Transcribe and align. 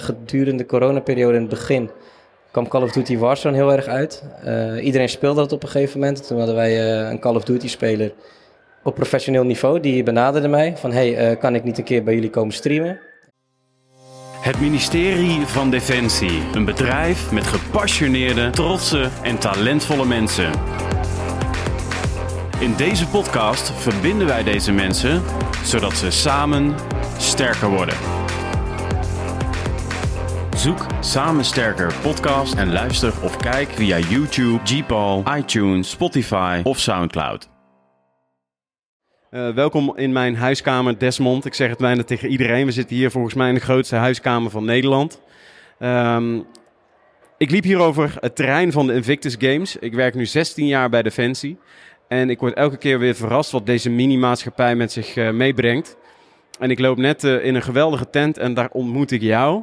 gedurende 0.00 0.62
de 0.62 0.66
coronaperiode 0.66 1.34
in 1.34 1.40
het 1.40 1.50
begin 1.50 1.90
kwam 2.50 2.68
Call 2.68 2.82
of 2.82 2.92
Duty 2.92 3.18
Warzone 3.18 3.56
heel 3.56 3.72
erg 3.72 3.86
uit. 3.86 4.24
Uh, 4.44 4.84
iedereen 4.84 5.08
speelde 5.08 5.40
dat 5.40 5.52
op 5.52 5.62
een 5.62 5.68
gegeven 5.68 6.00
moment. 6.00 6.26
Toen 6.26 6.38
hadden 6.38 6.54
wij 6.54 7.02
uh, 7.02 7.10
een 7.10 7.18
Call 7.18 7.34
of 7.34 7.44
Duty 7.44 7.68
speler 7.68 8.12
op 8.82 8.94
professioneel 8.94 9.44
niveau. 9.44 9.80
Die 9.80 10.02
benaderde 10.02 10.48
mij 10.48 10.76
van, 10.76 10.92
hey, 10.92 11.36
kan 11.36 11.54
ik 11.54 11.64
niet 11.64 11.78
een 11.78 11.84
keer 11.84 12.02
bij 12.04 12.14
jullie 12.14 12.30
komen 12.30 12.54
streamen? 12.54 13.00
Het 14.40 14.60
ministerie 14.60 15.46
van 15.46 15.70
Defensie. 15.70 16.42
Een 16.54 16.64
bedrijf 16.64 17.32
met 17.32 17.46
gepassioneerde, 17.46 18.50
trotse 18.50 19.08
en 19.22 19.38
talentvolle 19.38 20.06
mensen. 20.06 20.50
In 22.58 22.74
deze 22.76 23.08
podcast 23.08 23.72
verbinden 23.72 24.26
wij 24.26 24.42
deze 24.42 24.72
mensen 24.72 25.22
zodat 25.64 25.96
ze 25.96 26.10
samen 26.10 26.74
sterker 27.18 27.68
worden. 27.68 28.21
Zoek 30.62 30.86
Samen 31.00 31.44
Sterker 31.44 31.94
podcast 32.02 32.54
en 32.54 32.72
luister 32.72 33.12
of 33.22 33.36
kijk 33.36 33.68
via 33.68 33.98
YouTube, 33.98 34.60
Gpal, 34.64 35.24
iTunes, 35.36 35.90
Spotify 35.90 36.60
of 36.64 36.78
Soundcloud. 36.78 37.48
Uh, 39.30 39.54
welkom 39.54 39.96
in 39.96 40.12
mijn 40.12 40.36
huiskamer 40.36 40.98
Desmond. 40.98 41.44
Ik 41.44 41.54
zeg 41.54 41.68
het 41.68 41.78
bijna 41.78 42.02
tegen 42.02 42.28
iedereen. 42.28 42.66
We 42.66 42.72
zitten 42.72 42.96
hier 42.96 43.10
volgens 43.10 43.34
mij 43.34 43.48
in 43.48 43.54
de 43.54 43.60
grootste 43.60 43.96
huiskamer 43.96 44.50
van 44.50 44.64
Nederland. 44.64 45.20
Um, 45.80 46.46
ik 47.38 47.50
liep 47.50 47.64
hier 47.64 47.78
over 47.78 48.16
het 48.20 48.36
terrein 48.36 48.72
van 48.72 48.86
de 48.86 48.94
Invictus 48.94 49.36
Games. 49.38 49.76
Ik 49.76 49.94
werk 49.94 50.14
nu 50.14 50.26
16 50.26 50.66
jaar 50.66 50.90
bij 50.90 51.02
Defensie. 51.02 51.58
En 52.08 52.30
ik 52.30 52.38
word 52.38 52.54
elke 52.54 52.76
keer 52.76 52.98
weer 52.98 53.14
verrast 53.14 53.50
wat 53.50 53.66
deze 53.66 53.90
mini-maatschappij 53.90 54.76
met 54.76 54.92
zich 54.92 55.16
uh, 55.16 55.30
meebrengt. 55.30 55.96
En 56.58 56.70
ik 56.70 56.78
loop 56.78 56.96
net 56.96 57.24
uh, 57.24 57.44
in 57.44 57.54
een 57.54 57.62
geweldige 57.62 58.10
tent 58.10 58.38
en 58.38 58.54
daar 58.54 58.68
ontmoet 58.72 59.10
ik 59.10 59.20
jou. 59.20 59.62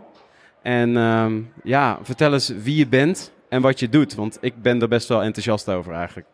En 0.61 0.95
um, 0.95 1.51
ja, 1.63 1.99
vertel 2.01 2.33
eens 2.33 2.53
wie 2.63 2.75
je 2.75 2.87
bent 2.87 3.31
en 3.49 3.61
wat 3.61 3.79
je 3.79 3.89
doet. 3.89 4.15
Want 4.15 4.37
ik 4.41 4.61
ben 4.61 4.81
er 4.81 4.87
best 4.87 5.07
wel 5.07 5.23
enthousiast 5.23 5.69
over 5.69 5.93
eigenlijk. 5.93 6.27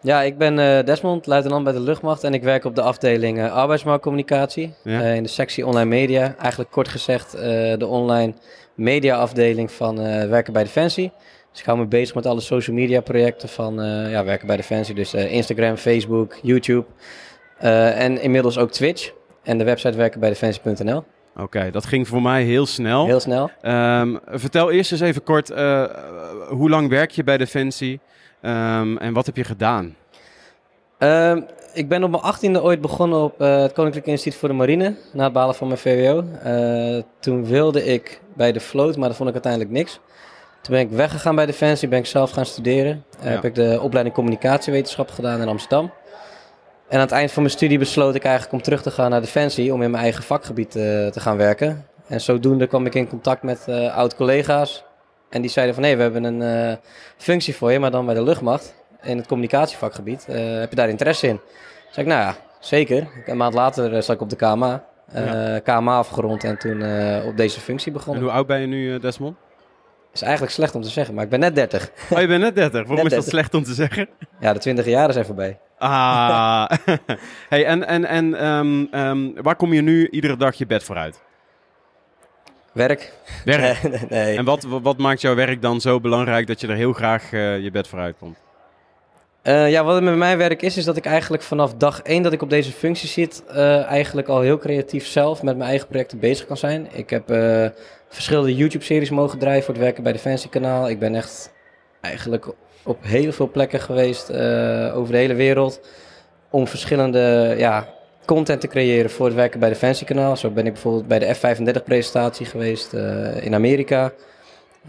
Ja, 0.00 0.22
ik 0.22 0.38
ben 0.38 0.58
uh, 0.58 0.84
Desmond, 0.84 1.26
luitenant 1.26 1.64
bij 1.64 1.72
de 1.72 1.80
luchtmacht. 1.80 2.24
En 2.24 2.34
ik 2.34 2.42
werk 2.42 2.64
op 2.64 2.74
de 2.74 2.82
afdeling 2.82 3.38
uh, 3.38 3.52
arbeidsmarktcommunicatie. 3.52 4.74
Ja. 4.84 5.00
Uh, 5.00 5.14
in 5.14 5.22
de 5.22 5.28
sectie 5.28 5.66
online 5.66 5.88
media. 5.88 6.34
Eigenlijk 6.38 6.70
kort 6.70 6.88
gezegd 6.88 7.32
de 7.78 7.86
online 7.86 8.34
media 8.74 9.16
afdeling 9.16 9.70
van 9.70 9.96
werken 10.28 10.52
bij 10.52 10.62
Defensie. 10.64 11.12
Dus 11.50 11.60
ik 11.60 11.66
hou 11.66 11.78
me 11.78 11.86
bezig 11.86 12.14
met 12.14 12.26
alle 12.26 12.40
social 12.40 12.76
media 12.76 13.00
projecten 13.00 13.48
van 13.48 13.74
ja, 14.10 14.24
werken 14.24 14.46
bij 14.46 14.56
Defensie. 14.56 14.94
Dus 14.94 15.14
Instagram, 15.14 15.76
Facebook, 15.76 16.38
YouTube. 16.42 16.84
en 17.58 18.20
inmiddels 18.20 18.58
ook 18.58 18.70
Twitch. 18.70 19.12
En 19.42 19.58
de 19.58 19.64
website 19.64 19.96
werken 19.96 20.20
bij 20.20 20.28
Defensie.nl. 20.28 21.04
Oké, 21.38 21.46
okay, 21.46 21.70
dat 21.70 21.86
ging 21.86 22.08
voor 22.08 22.22
mij 22.22 22.42
heel 22.42 22.66
snel. 22.66 23.06
Heel 23.06 23.20
snel. 23.20 23.50
Um, 23.62 24.20
vertel 24.26 24.70
eerst 24.70 24.92
eens 24.92 25.00
even 25.00 25.22
kort, 25.22 25.50
uh, 25.50 25.84
hoe 26.48 26.70
lang 26.70 26.88
werk 26.88 27.10
je 27.10 27.24
bij 27.24 27.36
Defensie 27.36 28.00
um, 28.42 28.98
en 28.98 29.12
wat 29.12 29.26
heb 29.26 29.36
je 29.36 29.44
gedaan? 29.44 29.96
Um, 30.98 31.46
ik 31.72 31.88
ben 31.88 32.04
op 32.04 32.10
mijn 32.10 32.22
achttiende 32.22 32.62
ooit 32.62 32.80
begonnen 32.80 33.22
op 33.22 33.40
uh, 33.40 33.60
het 33.60 33.72
Koninklijk 33.72 34.06
Instituut 34.06 34.38
voor 34.38 34.48
de 34.48 34.54
Marine, 34.54 34.94
na 35.12 35.24
het 35.24 35.32
balen 35.32 35.54
van 35.54 35.66
mijn 35.66 35.78
VWO. 35.78 36.24
Uh, 36.46 37.02
toen 37.20 37.44
wilde 37.44 37.84
ik 37.84 38.20
bij 38.34 38.52
de 38.52 38.60
vloot, 38.60 38.96
maar 38.96 39.08
dat 39.08 39.16
vond 39.16 39.28
ik 39.28 39.34
uiteindelijk 39.34 39.72
niks. 39.72 40.00
Toen 40.62 40.74
ben 40.74 40.80
ik 40.80 40.90
weggegaan 40.90 41.34
bij 41.34 41.46
Defensie, 41.46 41.88
ben 41.88 41.98
ik 41.98 42.06
zelf 42.06 42.30
gaan 42.30 42.46
studeren. 42.46 43.04
Ja. 43.22 43.28
Heb 43.28 43.44
ik 43.44 43.54
de 43.54 43.78
opleiding 43.82 44.14
communicatiewetenschap 44.14 45.10
gedaan 45.10 45.40
in 45.40 45.48
Amsterdam. 45.48 45.90
En 46.88 46.94
aan 46.94 47.00
het 47.00 47.10
eind 47.10 47.32
van 47.32 47.42
mijn 47.42 47.54
studie 47.54 47.78
besloot 47.78 48.14
ik 48.14 48.24
eigenlijk 48.24 48.54
om 48.54 48.62
terug 48.62 48.82
te 48.82 48.90
gaan 48.90 49.10
naar 49.10 49.20
Defensie 49.20 49.72
om 49.72 49.82
in 49.82 49.90
mijn 49.90 50.02
eigen 50.02 50.22
vakgebied 50.22 50.76
uh, 50.76 50.82
te 51.06 51.20
gaan 51.20 51.36
werken. 51.36 51.86
En 52.06 52.20
zodoende 52.20 52.66
kwam 52.66 52.86
ik 52.86 52.94
in 52.94 53.08
contact 53.08 53.42
met 53.42 53.64
uh, 53.68 53.96
oud-collega's. 53.96 54.84
En 55.30 55.40
die 55.40 55.50
zeiden 55.50 55.74
van 55.74 55.84
hé, 55.84 55.88
hey, 55.88 55.98
we 55.98 56.02
hebben 56.02 56.24
een 56.24 56.70
uh, 56.70 56.76
functie 57.16 57.56
voor 57.56 57.72
je, 57.72 57.78
maar 57.78 57.90
dan 57.90 58.06
bij 58.06 58.14
de 58.14 58.22
luchtmacht 58.22 58.74
in 59.02 59.16
het 59.16 59.26
communicatievakgebied. 59.26 60.26
heb 60.26 60.70
je 60.70 60.76
daar 60.76 60.88
interesse 60.88 61.26
in? 61.26 61.36
Toen 61.36 61.92
zei 61.92 62.06
ik, 62.06 62.12
nou 62.12 62.24
ja, 62.24 62.36
zeker. 62.60 63.08
Een 63.26 63.36
maand 63.36 63.54
later 63.54 64.02
zat 64.02 64.14
ik 64.14 64.20
op 64.20 64.30
de 64.30 64.36
KMA. 64.36 64.84
Ja. 65.12 65.58
KMA 65.58 65.96
afgerond 65.96 66.44
en 66.44 66.58
toen 66.58 66.82
op 67.26 67.36
deze 67.36 67.60
functie 67.60 67.92
begonnen. 67.92 68.22
En 68.22 68.28
hoe 68.28 68.36
oud 68.36 68.46
ben 68.46 68.60
je 68.60 68.66
nu, 68.66 68.98
Desmond? 68.98 69.36
is 70.12 70.22
eigenlijk 70.22 70.52
slecht 70.52 70.74
om 70.74 70.82
te 70.82 70.88
zeggen, 70.88 71.14
maar 71.14 71.24
ik 71.24 71.30
ben 71.30 71.40
net 71.40 71.54
30. 71.54 71.90
Oh, 72.10 72.20
je 72.20 72.26
bent 72.26 72.42
net 72.42 72.54
30. 72.54 72.72
Waarom 72.86 72.96
net 72.96 73.04
is 73.04 73.10
dat 73.10 73.24
30. 73.24 73.32
slecht 73.32 73.54
om 73.54 73.62
te 73.62 73.74
zeggen? 73.74 74.08
Ja, 74.40 74.52
de 74.52 74.58
20 74.58 74.86
jaren 74.86 75.12
zijn 75.12 75.24
voorbij. 75.24 75.58
Ah. 75.78 76.70
hey, 77.48 77.64
en 77.64 77.86
en, 77.86 78.04
en 78.04 78.46
um, 78.46 78.88
um, 78.92 79.34
waar 79.42 79.56
kom 79.56 79.72
je 79.72 79.82
nu 79.82 80.08
iedere 80.08 80.36
dag 80.36 80.54
je 80.54 80.66
bed 80.66 80.84
vooruit? 80.84 81.20
Werk. 82.72 83.12
Werk? 83.44 83.82
Nee, 83.90 84.06
nee. 84.08 84.36
En 84.36 84.44
wat, 84.44 84.64
wat 84.64 84.98
maakt 84.98 85.20
jouw 85.20 85.34
werk 85.34 85.62
dan 85.62 85.80
zo 85.80 86.00
belangrijk 86.00 86.46
dat 86.46 86.60
je 86.60 86.66
er 86.66 86.76
heel 86.76 86.92
graag 86.92 87.32
uh, 87.32 87.58
je 87.58 87.70
bed 87.70 87.88
vooruit 87.88 88.16
komt? 88.18 88.36
Uh, 89.42 89.70
ja, 89.70 89.84
wat 89.84 89.94
het 89.94 90.04
met 90.04 90.16
mijn 90.16 90.38
werk 90.38 90.62
is, 90.62 90.76
is 90.76 90.84
dat 90.84 90.96
ik 90.96 91.06
eigenlijk 91.06 91.42
vanaf 91.42 91.74
dag 91.74 92.02
één 92.02 92.22
dat 92.22 92.32
ik 92.32 92.42
op 92.42 92.50
deze 92.50 92.72
functie 92.72 93.08
zit, 93.08 93.42
uh, 93.50 93.84
eigenlijk 93.84 94.28
al 94.28 94.40
heel 94.40 94.58
creatief 94.58 95.06
zelf 95.06 95.42
met 95.42 95.56
mijn 95.56 95.68
eigen 95.68 95.88
projecten 95.88 96.18
bezig 96.18 96.46
kan 96.46 96.56
zijn. 96.56 96.88
Ik 96.92 97.10
heb 97.10 97.26
verschillende 98.08 98.54
YouTube-series 98.54 99.10
mogen 99.10 99.38
draaien 99.38 99.62
voor 99.62 99.74
het 99.74 99.82
werken 99.82 100.02
bij 100.02 100.12
Defensie 100.12 100.50
kanaal. 100.50 100.88
Ik 100.88 100.98
ben 100.98 101.14
echt 101.14 101.52
eigenlijk 102.00 102.46
op 102.88 102.98
heel 103.00 103.32
veel 103.32 103.50
plekken 103.50 103.80
geweest 103.80 104.30
uh, 104.30 104.96
over 104.96 105.12
de 105.12 105.18
hele 105.18 105.34
wereld 105.34 105.80
om 106.50 106.66
verschillende 106.66 107.54
ja, 107.58 107.88
content 108.24 108.60
te 108.60 108.66
creëren 108.66 109.10
voor 109.10 109.26
het 109.26 109.34
werken 109.34 109.60
bij 109.60 109.68
Defensie 109.68 110.06
kanaal. 110.06 110.36
Zo 110.36 110.50
ben 110.50 110.66
ik 110.66 110.72
bijvoorbeeld 110.72 111.06
bij 111.06 111.18
de 111.18 111.34
F-35 111.34 111.84
presentatie 111.84 112.46
geweest 112.46 112.94
uh, 112.94 113.44
in 113.44 113.54
Amerika. 113.54 114.12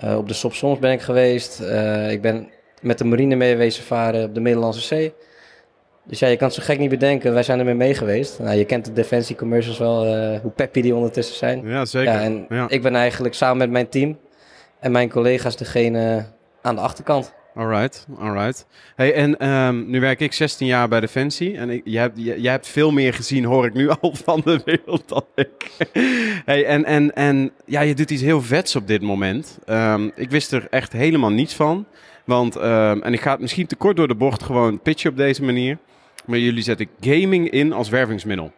Uh, 0.03 0.17
op 0.17 0.27
de 0.27 0.33
Sopsons 0.33 0.79
ben 0.79 0.91
ik 0.91 1.01
geweest. 1.01 1.59
ik 2.09 2.21
ben 2.21 2.49
met 2.81 2.97
de 2.97 3.05
marine 3.05 3.35
mee 3.35 3.55
wezen 3.55 3.83
varen 3.83 4.23
op 4.23 4.33
de 4.33 4.39
Middellandse 4.39 4.81
Zee. 4.81 5.13
Dus 6.03 6.19
ja, 6.19 6.27
je 6.27 6.37
kan 6.37 6.47
het 6.47 6.55
zo 6.55 6.63
gek 6.63 6.79
niet 6.79 6.89
bedenken. 6.89 7.33
Wij 7.33 7.43
zijn 7.43 7.59
ermee 7.59 7.73
mee 7.73 7.93
geweest. 7.93 8.39
Nou, 8.39 8.57
je 8.57 8.65
kent 8.65 8.85
de 8.85 8.93
Defensie 8.93 9.35
commercials 9.35 9.77
wel, 9.77 10.05
uh, 10.05 10.39
hoe 10.39 10.51
peppy 10.51 10.81
die 10.81 10.95
ondertussen 10.95 11.35
zijn. 11.35 11.67
Ja, 11.67 11.85
zeker. 11.85 12.13
Ja, 12.13 12.21
en 12.21 12.45
ja. 12.49 12.65
ik 12.69 12.81
ben 12.81 12.95
eigenlijk 12.95 13.33
samen 13.33 13.57
met 13.57 13.69
mijn 13.69 13.89
team 13.89 14.17
en 14.79 14.91
mijn 14.91 15.09
collega's 15.09 15.57
degene 15.57 16.25
aan 16.61 16.75
de 16.75 16.81
achterkant. 16.81 17.33
Alright, 17.59 18.05
alright. 18.19 18.65
Hey, 18.95 19.13
en 19.13 19.49
um, 19.49 19.89
nu 19.89 19.99
werk 19.99 20.19
ik 20.19 20.33
16 20.33 20.67
jaar 20.67 20.87
bij 20.87 20.99
Defensie. 20.99 21.57
En 21.57 21.69
ik, 21.69 21.81
jij, 21.83 22.01
hebt, 22.01 22.45
hebt 22.45 22.67
veel 22.67 22.91
meer 22.91 23.13
gezien, 23.13 23.45
hoor 23.45 23.65
ik 23.65 23.73
nu 23.73 23.89
al, 24.01 24.15
van 24.23 24.41
de 24.45 24.61
wereld 24.65 25.07
dan 25.07 25.25
ik. 25.35 25.71
hey, 26.45 26.65
en, 26.65 26.85
en, 26.85 27.15
en 27.15 27.51
ja, 27.65 27.81
je 27.81 27.95
doet 27.95 28.11
iets 28.11 28.21
heel 28.21 28.41
vets 28.41 28.75
op 28.75 28.87
dit 28.87 29.01
moment. 29.01 29.59
Um, 29.67 30.11
ik 30.15 30.29
wist 30.29 30.51
er 30.51 30.67
echt 30.69 30.91
helemaal 30.91 31.29
niets 31.29 31.53
van. 31.53 31.85
Want, 32.25 32.55
um, 32.55 33.03
en 33.03 33.13
ik 33.13 33.21
ga 33.21 33.31
het 33.31 33.39
misschien 33.39 33.67
te 33.67 33.75
kort 33.75 33.95
door 33.95 34.07
de 34.07 34.15
bocht 34.15 34.43
gewoon 34.43 34.79
pitchen 34.79 35.09
op 35.11 35.17
deze 35.17 35.43
manier. 35.43 35.77
Maar 36.25 36.37
jullie 36.37 36.63
zetten 36.63 36.87
gaming 36.99 37.49
in 37.49 37.73
als 37.73 37.89
wervingsmiddel. 37.89 38.51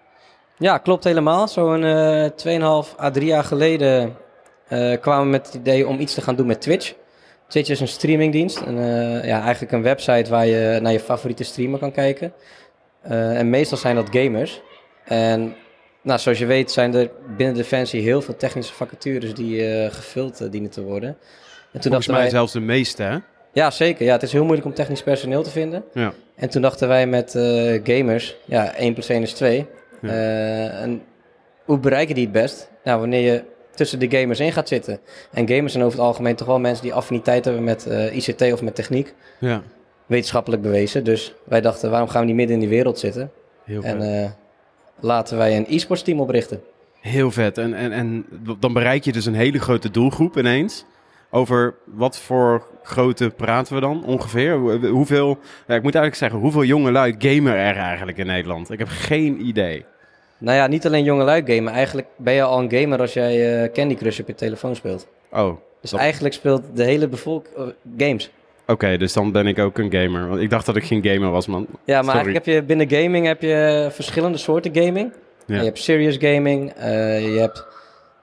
Ja, 0.58 0.78
klopt 0.78 1.04
helemaal. 1.04 1.48
Zo'n 1.48 1.84
uh, 1.84 2.30
2,5 2.86 3.00
à 3.00 3.12
3 3.12 3.26
jaar 3.26 3.44
geleden 3.44 4.16
uh, 4.70 5.02
kwamen 5.02 5.24
we 5.24 5.32
met 5.32 5.46
het 5.46 5.56
idee 5.56 5.88
om 5.88 6.00
iets 6.00 6.14
te 6.14 6.22
gaan 6.22 6.36
doen 6.36 6.48
met 6.48 6.62
Twitch. 6.62 6.94
Twitch 7.52 7.70
is 7.70 7.80
een 7.80 7.88
streamingdienst. 7.88 8.62
Een, 8.66 8.78
uh, 8.78 9.26
ja, 9.26 9.42
eigenlijk 9.42 9.72
een 9.72 9.82
website 9.82 10.30
waar 10.30 10.46
je 10.46 10.80
naar 10.82 10.92
je 10.92 11.00
favoriete 11.00 11.44
streamer 11.44 11.80
kan 11.80 11.92
kijken. 11.92 12.34
Uh, 13.06 13.40
en 13.40 13.50
meestal 13.50 13.78
zijn 13.78 13.96
dat 13.96 14.08
gamers. 14.12 14.62
En 15.06 15.56
nou, 16.02 16.20
zoals 16.20 16.40
je 16.40 16.46
weet 16.46 16.72
zijn 16.72 16.96
er 16.96 17.12
binnen 17.38 17.56
Defensie 17.56 18.02
heel 18.02 18.22
veel 18.22 18.36
technische 18.36 18.74
vacatures 18.74 19.34
die 19.34 19.84
uh, 19.84 19.92
gevuld 19.92 20.52
dienen 20.52 20.70
te 20.70 20.82
worden. 20.82 21.10
En 21.10 21.80
toen 21.80 21.82
Volgens 21.82 22.08
mij 22.08 22.20
wij... 22.20 22.30
zelfs 22.30 22.54
de 22.54 22.60
meeste, 22.60 23.04
hè? 23.04 23.18
Ja, 23.54 23.72
zeker. 23.72 24.06
Ja, 24.06 24.12
het 24.12 24.24
is 24.24 24.32
heel 24.32 24.44
moeilijk 24.44 24.68
om 24.68 24.74
technisch 24.74 25.04
personeel 25.04 25.44
te 25.44 25.50
vinden. 25.50 25.84
Ja. 25.94 26.14
En 26.36 26.50
toen 26.50 26.62
dachten 26.62 26.88
wij 26.88 27.08
met 27.08 27.32
gamers, 27.84 28.36
ja, 28.46 28.74
1 28.76 28.94
plus 28.94 29.10
1 29.10 29.22
is 29.22 29.34
2. 29.34 29.68
Ja. 30.02 30.10
En 30.70 31.02
hoe 31.66 31.80
bereik 31.80 32.08
je 32.08 32.14
die 32.14 32.24
het 32.24 32.34
best? 32.34 32.70
Nou, 32.84 33.00
wanneer 33.00 33.34
je 33.34 33.44
tussen 33.76 34.00
de 34.00 34.18
gamers 34.18 34.40
in 34.40 34.52
gaat 34.52 34.68
zitten. 34.68 35.00
En 35.32 35.48
gamers 35.48 35.72
zijn 35.72 35.84
over 35.86 35.98
het 35.98 36.08
algemeen 36.08 36.36
toch 36.36 36.48
wel 36.48 36.60
mensen 36.60 36.84
die 36.84 36.94
affiniteit 36.94 37.46
hebben 37.46 37.64
met 37.64 37.86
uh, 37.88 38.16
ICT 38.16 38.42
of 38.54 38.62
met 38.62 38.76
techniek. 38.76 39.14
Ja. 39.40 39.62
Wetenschappelijk 40.06 40.62
bewezen. 40.62 41.04
Dus 41.04 41.34
wij 41.44 41.62
dachten, 41.62 41.90
waarom 41.90 42.10
gaan 42.10 42.22
we 42.22 42.28
niet 42.28 42.36
midden 42.36 42.56
in 42.56 42.62
die 42.62 42.70
wereld 42.70 43.00
zitten? 43.00 43.32
Heel 43.64 43.84
en 43.84 44.02
uh, 44.02 44.30
laten 45.00 45.38
wij 45.38 45.58
een 45.58 45.66
e-sports 45.70 46.02
team 46.02 46.20
oprichten. 46.20 46.62
Heel 47.00 47.32
vet. 47.32 47.58
En, 47.58 47.74
en, 47.74 47.92
en 47.92 48.26
dan 48.60 48.74
bereik 48.74 49.04
je 49.04 49.12
dus 49.12 49.26
een 49.26 49.34
hele 49.34 49.60
grote 49.60 49.92
doelgroep 49.92 50.38
ineens. 50.38 50.86
Over 51.30 51.76
wat 51.86 52.20
voor 52.20 52.68
grootte 52.84 53.30
praten 53.30 53.76
we 53.76 53.82
dan 53.82 54.06
ongeveer? 54.06 54.56
Hoeveel, 54.88 55.28
ja, 55.68 55.76
ik 55.76 55.84
moet 55.84 55.96
eigenlijk 55.96 56.16
zeggen, 56.16 56.40
hoeveel 56.40 56.64
jonge 56.64 56.92
lui 56.92 57.16
gamer 57.18 57.56
er 57.56 57.78
eigenlijk 57.78 58.18
in 58.18 58.26
Nederland? 58.26 58.72
Ik 58.72 58.80
heb 58.80 58.88
geen 58.88 59.46
idee. 59.46 59.86
Nou 60.42 60.58
ja, 60.58 60.68
niet 60.68 60.86
alleen 60.86 61.04
jonge 61.04 61.24
lui 61.24 61.44
gamen. 61.46 61.74
Eigenlijk 61.74 62.08
ben 62.16 62.34
je 62.34 62.42
al 62.42 62.60
een 62.60 62.72
gamer 62.72 63.00
als 63.00 63.14
jij 63.14 63.64
uh, 63.64 63.72
Candy 63.72 63.96
Crush 63.96 64.20
op 64.20 64.28
je 64.28 64.36
telefoon 64.36 64.76
speelt. 64.76 65.08
Oh. 65.32 65.56
Dus 65.82 65.92
dat... 65.92 66.00
eigenlijk 66.00 66.34
speelt 66.34 66.62
de 66.74 66.84
hele 66.84 67.08
bevolking 67.08 67.56
uh, 67.58 67.64
games. 67.98 68.32
Oké, 68.62 68.72
okay, 68.72 68.98
dus 68.98 69.14
dan 69.14 69.32
ben 69.32 69.48
ik 69.48 69.60
ook 69.60 69.78
een 69.78 69.92
gamer. 69.92 70.28
Want 70.28 70.42
ik 70.42 70.50
dacht 70.50 70.66
dat 70.66 70.76
ik 70.76 70.84
geen 70.84 71.04
gamer 71.06 71.32
was, 71.32 71.48
man. 71.48 71.68
Ja, 71.86 72.02
maar 72.02 72.04
Sorry. 72.04 72.10
eigenlijk 72.10 72.46
heb 72.46 72.56
je 72.56 72.64
binnen 72.64 72.90
gaming 72.90 73.26
heb 73.26 73.42
je 73.42 73.88
verschillende 73.92 74.38
soorten 74.38 74.76
gaming. 74.76 75.14
Ja. 75.46 75.56
Je 75.58 75.64
hebt 75.64 75.80
serious 75.80 76.18
gaming, 76.20 76.74
uh, 76.78 77.34
je 77.34 77.40
hebt 77.40 77.66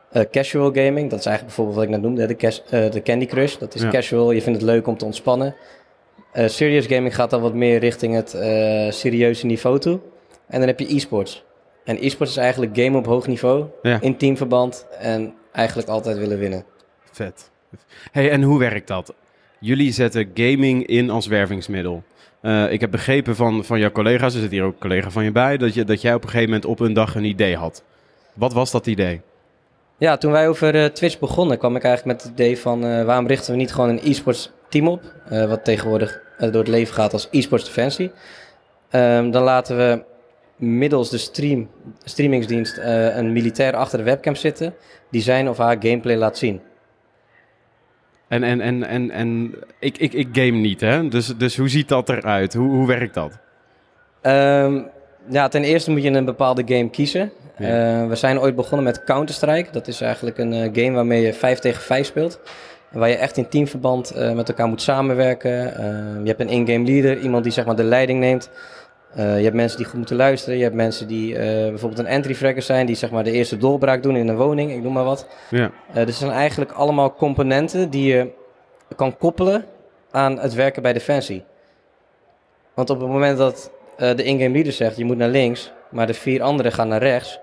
Eh, 0.09 0.23
casual 0.31 0.73
gaming, 0.73 1.11
dat 1.11 1.19
is 1.19 1.27
eigenlijk 1.27 1.45
bijvoorbeeld 1.45 1.77
wat 1.77 1.85
ik 1.85 1.91
net 1.91 2.01
noemde, 2.01 2.27
de, 2.27 2.35
cas- 2.35 2.63
eh, 2.71 2.91
de 2.91 3.03
Candy 3.03 3.27
Crush. 3.27 3.57
Dat 3.57 3.75
is 3.75 3.83
Ja. 3.83 3.89
casual, 3.89 4.31
je 4.31 4.43
vindt 4.43 4.61
het 4.61 4.69
leuk 4.69 4.87
om 4.87 4.97
te 4.97 5.05
ontspannen. 5.05 5.55
Eh, 6.33 6.47
serious 6.49 6.87
gaming 6.87 7.15
gaat 7.15 7.31
dan 7.31 7.41
wat 7.41 7.55
meer 7.55 7.79
richting 7.79 8.15
het 8.15 8.35
eh, 8.35 8.91
serieuze 8.91 9.47
niveau 9.47 9.79
toe. 9.79 9.99
En 10.47 10.59
dan 10.59 10.69
heb 10.69 10.79
je 10.81 10.95
e-sports. 10.95 11.45
En 11.89 11.97
e-sports 12.05 12.33
is 12.33 12.39
eigenlijk 12.39 12.77
game 12.79 12.97
op 12.99 13.07
hoog 13.07 13.27
niveau, 13.27 13.65
Ja. 13.83 14.01
in 14.01 14.17
teamverband 14.17 14.87
en 14.99 15.35
eigenlijk 15.53 15.89
altijd 15.89 16.19
willen 16.19 16.39
winnen. 16.39 16.65
Vet. 17.13 17.51
Hey, 18.13 18.31
en 18.31 18.43
hoe 18.43 18.59
werkt 18.59 18.89
dat? 18.89 19.15
Jullie 19.61 19.93
zetten 19.93 20.31
gaming 20.35 20.87
in 20.87 21.11
als 21.11 21.27
wervingsmiddel. 21.27 22.03
Eh, 22.41 22.73
ik 22.73 22.81
heb 22.81 22.91
begrepen 22.91 23.37
van, 23.37 23.65
van 23.65 23.79
jouw 23.79 23.91
collega's, 23.91 24.35
er 24.35 24.41
zit 24.41 24.51
hier 24.51 24.63
ook 24.65 24.73
een 24.73 24.79
collega 24.81 25.11
van 25.11 25.25
je 25.25 25.33
bij, 25.33 25.57
dat, 25.57 25.75
je, 25.75 25.85
dat 25.85 26.01
jij 26.01 26.15
op 26.15 26.23
een 26.23 26.29
gegeven 26.29 26.49
moment 26.51 26.69
op 26.69 26.81
een 26.81 26.93
dag 26.93 27.15
een 27.15 27.25
idee 27.25 27.57
had. 27.57 27.83
Wat 28.33 28.53
was 28.53 28.71
dat 28.71 28.87
idee? 28.87 29.21
Ja, 29.99 30.17
toen 30.17 30.33
wij 30.33 30.49
over 30.49 30.75
eh, 30.75 30.85
Twitch 30.85 31.19
begonnen, 31.19 31.59
kwam 31.59 31.77
ik 31.77 31.85
eigenlijk 31.85 32.17
met 32.17 32.29
het 32.29 32.41
idee 32.41 32.59
van 32.59 32.85
eh, 32.85 33.05
waarom 33.05 33.27
richten 33.27 33.51
we 33.53 33.59
niet 33.59 33.73
gewoon 33.73 33.89
een 33.89 34.01
e-sports 34.05 34.51
team 34.69 34.89
op, 34.89 35.03
wat 35.29 35.65
tegenwoordig 35.65 36.21
door 36.39 36.53
het 36.53 36.69
leven 36.69 36.95
gaat 36.95 37.13
als 37.13 37.29
e-sports 37.31 37.65
defensie. 37.65 38.11
Ehm, 38.91 39.31
dan 39.31 39.43
laten 39.43 39.77
we 39.77 40.05
middels 40.59 41.11
de 41.11 41.19
stream, 41.19 41.69
streamingsdienst 42.05 42.77
eh, 42.77 43.17
een 43.17 43.33
militair 43.33 43.77
achter 43.77 43.99
de 43.99 44.05
webcam 44.05 44.35
zitten 44.35 44.75
die 45.11 45.23
zijn 45.23 45.49
of 45.49 45.59
haar 45.59 45.77
gameplay 45.81 46.17
laat 46.17 46.39
zien. 46.39 46.61
En, 48.29 48.43
en, 48.43 48.61
en, 48.61 48.85
en, 48.85 49.11
en 49.11 49.55
ik, 49.79 49.99
ik, 49.99 50.13
ik 50.13 50.29
game 50.33 50.59
niet, 50.59 50.81
hè? 50.81 51.09
Dus, 51.09 51.37
dus 51.37 51.57
hoe 51.57 51.69
ziet 51.69 51.89
dat 51.89 52.09
eruit? 52.09 52.55
Hoe, 52.55 52.69
hoe 52.69 52.87
werkt 52.87 53.15
dat? 53.15 53.39
Ehm, 54.21 54.81
ja, 55.29 55.49
ten 55.49 55.65
eerste 55.65 55.91
moet 55.91 56.03
je 56.03 56.11
een 56.11 56.25
bepaalde 56.25 56.63
game 56.67 56.91
kiezen. 56.91 57.33
Ja. 57.59 58.01
Eh, 58.03 58.09
we 58.09 58.15
zijn 58.15 58.41
ooit 58.41 58.55
begonnen 58.55 58.85
met 58.85 59.05
Counter-Strike. 59.05 59.71
Dat 59.73 59.89
is 59.89 60.01
eigenlijk 60.01 60.39
een 60.39 60.53
eh, 60.53 60.71
game 60.73 60.91
waarmee 60.91 61.23
je 61.23 61.33
5 61.33 61.59
tegen 61.59 61.83
5 61.83 62.07
speelt. 62.07 62.41
Waar 62.93 63.09
je 63.09 63.17
echt 63.17 63.37
in 63.37 63.49
teamverband 63.49 64.15
met 64.35 64.49
elkaar 64.49 64.69
moet 64.69 64.83
samenwerken. 64.83 65.75
Eh, 65.75 65.85
je 66.23 66.29
hebt 66.29 66.41
een 66.41 66.49
in-game 66.49 66.85
leader, 66.85 67.19
iemand 67.19 67.43
die 67.43 67.53
zeg 67.53 67.67
maar 67.67 67.77
de 67.77 67.85
leiding 67.85 68.21
neemt. 68.21 68.51
Eh, 69.15 69.37
je 69.37 69.43
hebt 69.43 69.55
mensen 69.57 69.77
die 69.79 69.87
goed 69.87 69.97
moeten 69.99 70.17
luisteren. 70.17 70.57
Je 70.59 70.63
hebt 70.63 70.75
mensen 70.75 71.09
die 71.09 71.37
eh, 71.39 71.69
bijvoorbeeld 71.69 72.01
een 72.01 72.07
entry 72.07 72.35
fragger 72.35 72.63
zijn, 72.63 72.87
die 72.87 72.97
zeg 72.97 73.11
maar 73.11 73.25
de 73.25 73.31
eerste 73.31 73.57
doorbraak 73.57 74.03
doen 74.03 74.17
in 74.17 74.29
een 74.29 74.37
woning, 74.37 74.73
ik 74.73 74.83
noem 74.83 74.93
maar 74.93 75.05
wat. 75.05 75.27
Ja, 75.51 75.71
Eh, 75.93 76.07
dus 76.07 76.19
zijn 76.19 76.31
eigenlijk 76.31 76.73
allemaal 76.73 77.15
componenten 77.15 77.91
die 77.91 78.13
je 78.15 78.31
kan 78.97 79.17
koppelen 79.17 79.65
aan 80.11 80.39
het 80.39 80.55
werken 80.55 80.83
bij 80.83 80.93
Defensie. 80.93 81.45
Want 82.75 82.91
op 82.91 83.01
het 83.01 83.09
moment 83.09 83.39
dat 83.39 83.71
de 83.97 84.25
in-game 84.25 84.53
leader 84.55 84.73
zegt 84.73 84.97
je 84.97 85.05
moet 85.05 85.17
naar 85.17 85.29
links, 85.29 85.73
maar 85.91 86.07
de 86.07 86.15
vier 86.15 86.43
anderen 86.43 86.73
gaan 86.73 86.89
naar 86.89 87.03
rechts, 87.03 87.41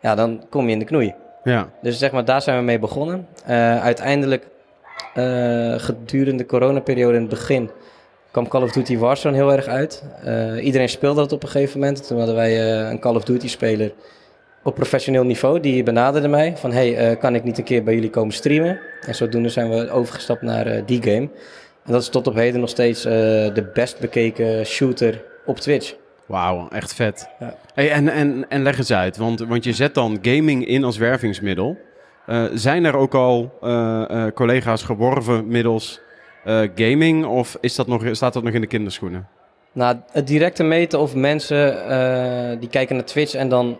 ja, 0.00 0.14
dan 0.14 0.44
kom 0.50 0.66
je 0.66 0.72
in 0.72 0.78
de 0.78 0.84
knoei. 0.84 1.14
ja, 1.44 1.70
Dus 1.82 1.98
zeg 1.98 2.12
maar, 2.12 2.24
daar 2.24 2.42
zijn 2.42 2.58
we 2.58 2.64
mee 2.64 2.78
begonnen. 2.78 3.28
Uiteindelijk, 3.82 4.46
gedurende 5.76 6.42
de 6.42 6.46
coronaperiode 6.46 7.14
in 7.14 7.20
het 7.20 7.30
begin, 7.30 7.70
kwam 8.36 8.48
Call 8.48 8.62
of 8.62 8.72
Duty 8.72 8.98
Warzone 8.98 9.36
heel 9.36 9.52
erg 9.52 9.66
uit. 9.66 10.04
Eh, 10.24 10.64
iedereen 10.64 10.88
speelde 10.88 11.20
dat 11.20 11.32
op 11.32 11.42
een 11.42 11.48
gegeven 11.48 11.80
moment. 11.80 12.06
Toen 12.06 12.18
hadden 12.18 12.34
wij 12.34 12.52
eh, 12.52 12.90
een 12.90 12.98
Call 12.98 13.14
of 13.14 13.24
Duty 13.24 13.48
speler 13.48 13.92
op 14.62 14.74
professioneel 14.74 15.24
niveau. 15.24 15.60
Die 15.60 15.82
benaderde 15.82 16.28
mij 16.28 16.56
van, 16.56 16.72
hey, 16.72 16.96
eh, 16.96 17.18
kan 17.18 17.34
ik 17.34 17.44
niet 17.44 17.58
een 17.58 17.64
keer 17.64 17.82
bij 17.82 17.94
jullie 17.94 18.10
komen 18.10 18.34
streamen? 18.34 18.78
En 19.00 19.14
zodoende 19.14 19.48
zijn 19.48 19.70
we 19.70 19.90
overgestapt 19.90 20.42
naar 20.42 20.86
die 20.86 21.02
game. 21.02 21.28
En 21.84 21.92
dat 21.92 22.02
is 22.02 22.08
tot 22.08 22.26
op 22.26 22.34
heden 22.34 22.60
nog 22.60 22.68
steeds 22.68 23.02
de 23.02 23.70
best 23.74 24.00
bekeken 24.00 24.66
shooter 24.66 25.24
op 25.46 25.58
Twitch. 25.58 25.94
wauw, 26.26 26.68
echt 26.68 26.94
vet. 26.94 27.28
Ja. 27.38 27.54
Hey, 27.74 27.90
en, 27.90 28.08
en, 28.08 28.46
en 28.48 28.62
leg 28.62 28.78
eens 28.78 28.92
uit, 28.92 29.16
want, 29.16 29.40
want 29.40 29.64
je 29.64 29.72
zet 29.72 29.94
dan 29.94 30.18
gaming 30.22 30.66
in 30.66 30.84
als 30.84 30.96
wervingsmiddel. 30.96 31.78
Zijn 32.54 32.84
er 32.84 32.96
ook 32.96 33.14
al 33.14 33.58
collega's 34.34 34.82
geworven 34.82 35.48
middels 35.48 36.00
gaming 36.74 37.24
of 37.24 37.56
is 37.60 37.74
dat 37.74 37.86
nog, 37.86 38.02
staat 38.12 38.32
dat 38.32 38.42
nog 38.42 38.52
in 38.52 38.60
de 38.60 38.66
kinderschoenen? 38.66 39.28
Nou, 39.72 39.96
het 40.12 40.26
directe 40.26 40.62
meten 40.62 41.00
of 41.00 41.14
mensen 41.14 41.88
eh, 41.88 42.60
die 42.60 42.68
kijken 42.68 42.96
naar 42.96 43.04
Twitch 43.04 43.34
en 43.34 43.48
dan 43.48 43.78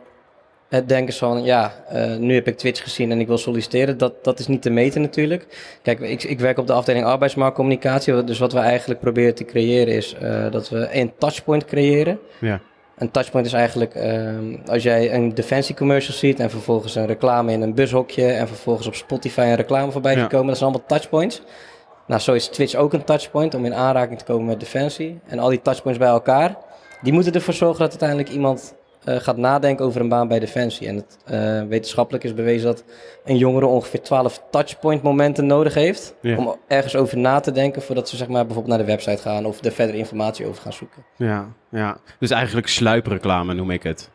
het 0.69 0.89
denken 0.89 1.13
ze 1.13 1.19
van, 1.19 1.45
ja, 1.45 1.73
eh, 1.89 2.17
nu 2.17 2.35
heb 2.35 2.47
ik 2.47 2.57
Twitch 2.57 2.83
gezien 2.83 3.11
en 3.11 3.21
ik 3.21 3.27
wil 3.27 3.39
solliciteren, 3.39 3.99
dat, 3.99 4.25
dat 4.25 4.39
is 4.39 4.47
niet 4.47 4.63
te 4.63 4.71
meten 4.71 5.01
natuurlijk. 5.01 5.47
Kijk, 5.83 6.01
ik, 6.01 6.23
ik 6.23 6.41
werk 6.41 6.59
op 6.59 6.67
de 6.67 6.73
afdeling 6.73 7.05
arbeidsmarktcommunicatie, 7.05 8.25
dus 8.25 8.39
wat 8.39 8.53
we 8.53 8.59
eigenlijk 8.59 9.01
proberen 9.01 9.35
te 9.35 9.45
creëren 9.45 9.95
is 9.95 10.15
eh, 10.15 10.51
dat 10.51 10.69
we 10.69 10.89
een 10.93 11.13
touchpoint 11.19 11.65
creëren. 11.65 12.19
Ja, 12.41 12.61
Een 12.99 13.11
touchpoint 13.11 13.47
is 13.47 13.53
eigenlijk 13.53 13.95
ehm, 13.95 14.57
als 14.67 14.83
jij 14.83 15.15
een 15.15 15.35
defensie 15.35 15.75
commercial 15.75 16.17
ziet 16.17 16.41
en 16.41 16.51
vervolgens 16.51 16.95
een 16.95 17.07
reclame 17.07 17.53
in 17.53 17.63
een 17.63 17.75
bushokje 17.75 18.27
en 18.27 18.49
vervolgens 18.49 18.87
op 18.87 18.95
Spotify 18.95 19.41
een 19.41 19.55
reclame 19.55 19.93
voorbij 19.93 20.15
Ja. 20.15 20.21
ziet 20.21 20.29
komen. 20.29 20.47
Dat 20.47 20.57
zijn 20.57 20.71
allemaal 20.71 20.89
touchpoints. 20.89 21.43
Nou, 22.07 22.21
zo 22.21 22.33
is 22.33 22.49
Twitch 22.49 22.75
ook 22.75 22.93
een 22.93 23.05
touchpoint 23.05 23.55
om 23.55 23.65
in 23.65 23.75
aanraking 23.75 24.19
te 24.19 24.25
komen 24.25 24.47
met 24.47 24.61
defensie. 24.61 25.21
En 25.27 25.39
al 25.39 25.49
die 25.49 25.63
touchpoints 25.63 26.01
bij 26.01 26.09
elkaar, 26.09 26.57
die 27.03 27.13
moeten 27.13 27.33
ervoor 27.33 27.55
zorgen 27.55 27.79
dat 27.79 27.89
uiteindelijk 27.91 28.29
iemand 28.29 28.75
eh, 29.05 29.17
gaat 29.17 29.37
nadenken 29.37 29.85
over 29.85 30.01
een 30.01 30.09
baan 30.09 30.29
bij 30.29 30.39
defensie. 30.39 30.89
En 30.89 30.97
het, 30.97 31.17
eh, 31.25 31.63
wetenschappelijk 31.69 32.25
is 32.25 32.35
bewezen 32.35 32.67
dat 32.67 32.85
een 33.25 33.37
jongere 33.37 33.67
ongeveer 33.67 34.03
12 34.03 34.43
touchpoint 34.51 35.03
momenten 35.03 35.47
nodig 35.47 35.75
heeft 35.75 36.15
Ja. 36.21 36.37
om 36.37 36.57
ergens 36.67 36.97
over 36.97 37.19
na 37.19 37.41
te 37.41 37.53
denken 37.53 37.83
voordat 37.83 38.09
ze 38.09 38.17
zeg 38.17 38.29
maar 38.29 38.47
bijvoorbeeld 38.47 38.77
naar 38.77 38.87
de 38.87 38.93
website 38.93 39.23
gaan 39.23 39.45
of 39.47 39.65
er 39.65 39.73
verder 39.73 39.95
informatie 39.95 40.47
over 40.47 40.63
gaan 40.63 40.73
zoeken. 40.73 41.05
ja, 41.17 41.47
ja. 41.71 41.97
Dus 42.19 42.31
eigenlijk 42.31 42.69
sluipreclame 42.69 43.55
noem 43.55 43.71
ik 43.71 43.83
het. 43.83 44.11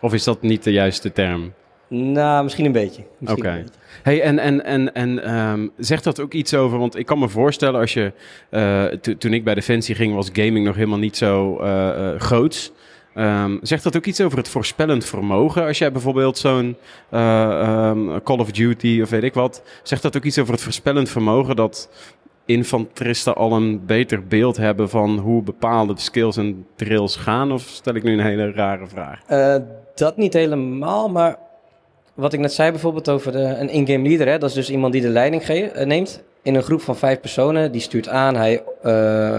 Of 0.00 0.12
is 0.14 0.24
dat 0.24 0.42
niet 0.42 0.64
de 0.64 0.72
juiste 0.72 1.12
term? 1.12 1.52
Nou, 1.88 2.42
misschien 2.42 2.64
een 2.64 2.72
beetje. 2.72 3.02
Oké. 3.26 3.64
Hey, 4.02 4.22
en, 4.22 4.38
en, 4.38 4.64
en, 4.64 4.94
en 4.94 5.22
ehm, 5.24 5.68
zegt 5.78 6.04
dat 6.04 6.20
ook 6.20 6.32
iets 6.32 6.54
over? 6.54 6.78
Want 6.78 6.96
ik 6.98 7.06
kan 7.06 7.18
me 7.18 7.28
voorstellen 7.28 7.80
als 7.80 7.92
je. 7.92 8.12
eh, 8.50 8.84
to- 8.84 9.16
toen 9.16 9.32
ik 9.32 9.44
bij 9.44 9.54
Defensie 9.54 9.94
ging, 9.94 10.14
was 10.14 10.30
gaming 10.32 10.66
nog 10.66 10.74
helemaal 10.74 10.98
niet 10.98 11.16
zo 11.16 11.58
eh, 11.58 12.14
groots. 12.20 12.72
Ehm, 13.14 13.56
zegt 13.62 13.82
dat 13.84 13.96
ook 13.96 14.04
iets 14.06 14.20
over 14.20 14.38
het 14.38 14.48
voorspellend 14.48 15.04
vermogen? 15.04 15.66
Als 15.66 15.78
jij 15.78 15.92
bijvoorbeeld 15.92 16.38
zo'n 16.38 16.76
eh, 17.10 17.60
ehm, 17.60 18.20
Call 18.22 18.38
of 18.38 18.50
Duty 18.50 18.98
of 19.02 19.10
weet 19.10 19.22
ik 19.22 19.34
wat. 19.34 19.62
Zegt 19.82 20.02
dat 20.02 20.16
ook 20.16 20.24
iets 20.24 20.38
over 20.38 20.52
het 20.52 20.62
voorspellend 20.62 21.08
vermogen 21.08 21.56
dat 21.56 21.90
infanteristen 22.46 23.34
al 23.36 23.52
een 23.52 23.86
beter 23.86 24.26
beeld 24.26 24.56
hebben 24.56 24.88
van 24.88 25.18
hoe 25.18 25.42
bepaalde 25.42 25.92
skills 25.96 26.36
en 26.36 26.66
drills 26.76 27.16
gaan? 27.16 27.52
Of 27.52 27.62
stel 27.62 27.94
ik 27.94 28.02
nu 28.02 28.12
een 28.12 28.20
hele 28.26 28.52
rare 28.52 28.86
vraag? 28.86 29.20
Dat 29.94 30.16
niet 30.16 30.32
helemaal, 30.32 31.08
maar 31.08 31.36
wat 32.18 32.32
ik 32.32 32.40
net 32.40 32.52
zei 32.52 32.70
bijvoorbeeld 32.70 33.08
over 33.08 33.32
de, 33.32 33.38
een 33.38 33.68
in-game 33.68 34.08
leader, 34.08 34.26
hè, 34.28 34.38
dat 34.38 34.48
is 34.48 34.54
dus 34.54 34.70
iemand 34.70 34.92
die 34.92 35.02
de 35.02 35.08
leiding 35.08 35.42
eh, 35.42 35.86
neemt 35.86 36.22
in 36.42 36.54
een 36.54 36.62
groep 36.62 36.80
van 36.80 36.96
vijf 36.96 37.20
personen. 37.20 37.72
Die 37.72 37.80
stuurt 37.80 38.08
aan, 38.08 38.36
hij 38.36 38.62
eh, 38.82 39.38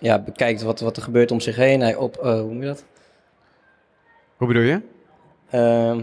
ja, 0.00 0.18
bekijkt 0.18 0.62
wat, 0.62 0.80
wat 0.80 0.96
er 0.96 1.02
gebeurt 1.02 1.30
om 1.30 1.40
zich 1.40 1.56
heen. 1.56 1.80
Hij 1.80 1.94
op, 1.94 2.16
eh, 2.16 2.32
hoe 2.32 2.42
noem 2.42 2.60
je 2.60 2.66
dat? 2.66 2.84
Hoe 4.36 4.46
bedoel 4.48 4.62
je? 4.62 4.80
Ehm, 5.50 5.98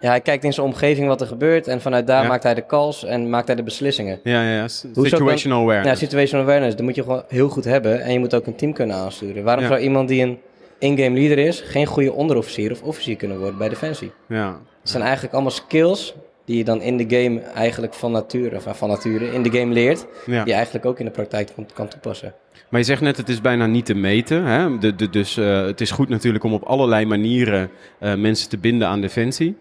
ja, 0.00 0.08
hij 0.08 0.20
kijkt 0.20 0.44
in 0.44 0.52
zijn 0.52 0.66
omgeving 0.66 1.06
wat 1.08 1.20
er 1.20 1.26
gebeurt 1.26 1.66
en 1.68 1.80
vanuit 1.80 2.06
daar 2.06 2.22
Ja. 2.22 2.28
maakt 2.28 2.42
hij 2.42 2.54
de 2.54 2.66
calls 2.66 3.04
en 3.04 3.30
maakt 3.30 3.46
hij 3.46 3.56
de 3.56 3.62
beslissingen. 3.62 4.20
Ja, 4.22 4.42
ja, 4.42 4.54
ja. 4.54 4.68
Situational 4.68 5.58
Ja, 5.58 5.64
awareness. 5.64 6.00
situational 6.00 6.46
awareness, 6.46 6.76
dat 6.76 6.84
moet 6.84 6.94
je 6.94 7.02
gewoon 7.02 7.22
heel 7.28 7.48
goed 7.48 7.64
hebben 7.64 8.02
en 8.02 8.12
je 8.12 8.18
moet 8.18 8.34
ook 8.34 8.46
een 8.46 8.56
team 8.56 8.72
kunnen 8.72 8.96
aansturen. 8.96 9.44
Waarom 9.44 9.62
Ja. 9.64 9.70
zou 9.70 9.80
iemand 9.80 10.08
die 10.08 10.22
een 10.22 10.38
in-game 10.78 11.18
leader 11.18 11.38
is, 11.38 11.60
geen 11.60 11.86
goede 11.86 12.12
onderofficier 12.12 12.72
of 12.72 12.82
officier 12.82 13.16
kunnen 13.16 13.38
worden 13.38 13.58
bij 13.58 13.68
Defensie? 13.68 14.12
Ja. 14.28 14.58
Het 14.88 14.96
zijn 14.96 15.08
eigenlijk 15.08 15.34
allemaal 15.34 15.52
skills 15.52 16.14
die 16.44 16.56
je 16.56 16.64
dan 16.64 16.80
in 16.80 16.96
de 16.96 17.16
game 17.16 17.40
eigenlijk 17.40 17.94
van 17.94 18.12
nature, 18.12 18.56
of 18.56 18.78
van 18.78 18.88
nature 18.88 19.32
in 19.32 19.42
de 19.42 19.50
game 19.50 19.72
leert, 19.72 20.06
ja. 20.26 20.38
die 20.38 20.46
je 20.46 20.52
eigenlijk 20.52 20.86
ook 20.86 20.98
in 20.98 21.04
de 21.04 21.10
praktijk 21.10 21.50
kan, 21.54 21.66
kan 21.74 21.88
toepassen. 21.88 22.34
Maar 22.68 22.80
je 22.80 22.86
zegt 22.86 23.00
net, 23.00 23.16
het 23.16 23.28
is 23.28 23.40
bijna 23.40 23.66
niet 23.66 23.86
te 23.86 23.94
meten. 23.94 24.44
Hè? 24.44 24.78
De, 24.78 24.94
de, 24.94 25.10
dus 25.10 25.36
eh, 25.36 25.64
het 25.64 25.80
is 25.80 25.90
goed 25.90 26.08
natuurlijk 26.08 26.44
om 26.44 26.52
op 26.52 26.62
allerlei 26.62 27.06
manieren 27.06 27.70
eh, 27.98 28.14
mensen 28.14 28.48
te 28.48 28.58
binden 28.58 28.88
aan 28.88 29.00
defensie. 29.00 29.56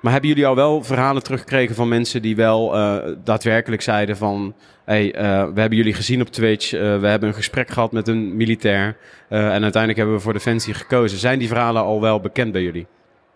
Maar 0.00 0.12
hebben 0.12 0.30
jullie 0.30 0.46
al 0.46 0.54
wel 0.54 0.82
verhalen 0.82 1.22
teruggekregen 1.22 1.74
van 1.74 1.88
mensen 1.88 2.22
die 2.22 2.36
wel 2.36 2.74
eh, 2.74 2.96
daadwerkelijk 3.24 3.82
zeiden 3.82 4.16
van... 4.16 4.54
Hey, 4.84 5.14
eh, 5.14 5.22
we 5.54 5.60
hebben 5.60 5.78
jullie 5.78 5.94
gezien 5.94 6.20
op 6.20 6.28
Twitch, 6.28 6.72
eh, 6.72 6.80
we 6.80 7.06
hebben 7.06 7.28
een 7.28 7.34
gesprek 7.34 7.70
gehad 7.70 7.92
met 7.92 8.08
een 8.08 8.36
militair... 8.36 8.96
eh, 9.28 9.38
en 9.38 9.62
uiteindelijk 9.62 9.96
hebben 9.96 10.16
we 10.16 10.22
voor 10.22 10.32
defensie 10.32 10.74
gekozen. 10.74 11.18
Zijn 11.18 11.38
die 11.38 11.48
verhalen 11.48 11.82
al 11.82 12.00
wel 12.00 12.20
bekend 12.20 12.52
bij 12.52 12.62
jullie? 12.62 12.86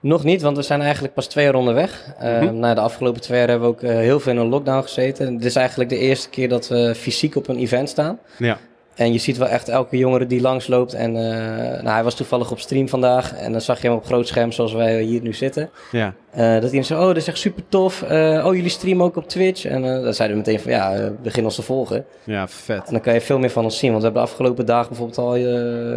Nog 0.00 0.24
niet, 0.24 0.42
want 0.42 0.56
we 0.56 0.62
zijn 0.62 0.80
eigenlijk 0.80 1.14
pas 1.14 1.26
twee 1.26 1.44
jaar 1.44 1.54
onderweg. 1.54 2.04
Uh, 2.22 2.40
Mhm. 2.40 2.58
Na 2.58 2.74
de 2.74 2.80
afgelopen 2.80 3.20
twee 3.20 3.38
jaar 3.38 3.48
hebben 3.48 3.68
we 3.68 3.74
ook 3.74 3.82
eh, 3.82 3.90
heel 3.96 4.20
veel 4.20 4.32
in 4.32 4.38
een 4.38 4.48
lockdown 4.48 4.82
gezeten. 4.82 5.36
Dit 5.36 5.44
is 5.46 5.56
eigenlijk 5.56 5.90
de 5.90 5.98
eerste 5.98 6.28
keer 6.28 6.48
dat 6.48 6.68
we 6.68 6.94
fysiek 6.96 7.36
op 7.36 7.48
een 7.48 7.58
event 7.58 7.88
staan. 7.88 8.18
Ja. 8.38 8.58
En 8.94 9.12
je 9.12 9.18
ziet 9.18 9.36
wel 9.36 9.48
echt 9.48 9.68
elke 9.68 9.96
jongere 9.96 10.26
die 10.26 10.40
langsloopt. 10.40 10.94
En 10.94 11.16
eh, 11.16 11.82
nou, 11.82 11.88
hij 11.88 12.04
was 12.04 12.14
toevallig 12.14 12.50
op 12.50 12.60
stream 12.60 12.88
vandaag. 12.88 13.34
En 13.34 13.52
dan 13.52 13.60
zag 13.60 13.82
je 13.82 13.88
hem 13.88 13.96
op 13.96 14.04
groot 14.04 14.28
scherm 14.28 14.52
zoals 14.52 14.72
wij 14.72 15.02
hier 15.02 15.22
nu 15.22 15.32
zitten. 15.32 15.70
Ja, 15.92 16.14
Eh, 16.30 16.60
dat 16.60 16.70
hij 16.72 16.82
zei, 16.82 17.00
oh, 17.00 17.06
dat 17.06 17.16
is 17.16 17.26
echt 17.28 17.38
super 17.38 17.62
tof. 17.68 18.02
Oh, 18.02 18.54
jullie 18.54 18.68
streamen 18.68 19.04
ook 19.06 19.16
op 19.16 19.28
Twitch. 19.28 19.64
En 19.64 19.82
dan 19.82 20.14
zeiden 20.14 20.38
we 20.38 20.42
meteen 20.46 20.60
van, 20.62 20.72
ja, 20.72 21.10
begin 21.22 21.44
ons 21.44 21.54
te 21.54 21.62
volgen. 21.62 22.04
ja 22.24 22.48
vet. 22.48 22.86
En 22.86 22.92
dan 22.92 23.00
kan 23.00 23.14
je 23.14 23.20
veel 23.20 23.38
meer 23.38 23.50
van 23.50 23.64
ons 23.64 23.78
zien. 23.78 23.90
Want 23.90 24.02
we 24.02 24.08
hebben 24.08 24.22
de 24.26 24.30
afgelopen 24.30 24.66
dagen 24.66 24.88
bijvoorbeeld 24.88 25.18
al 25.18 25.38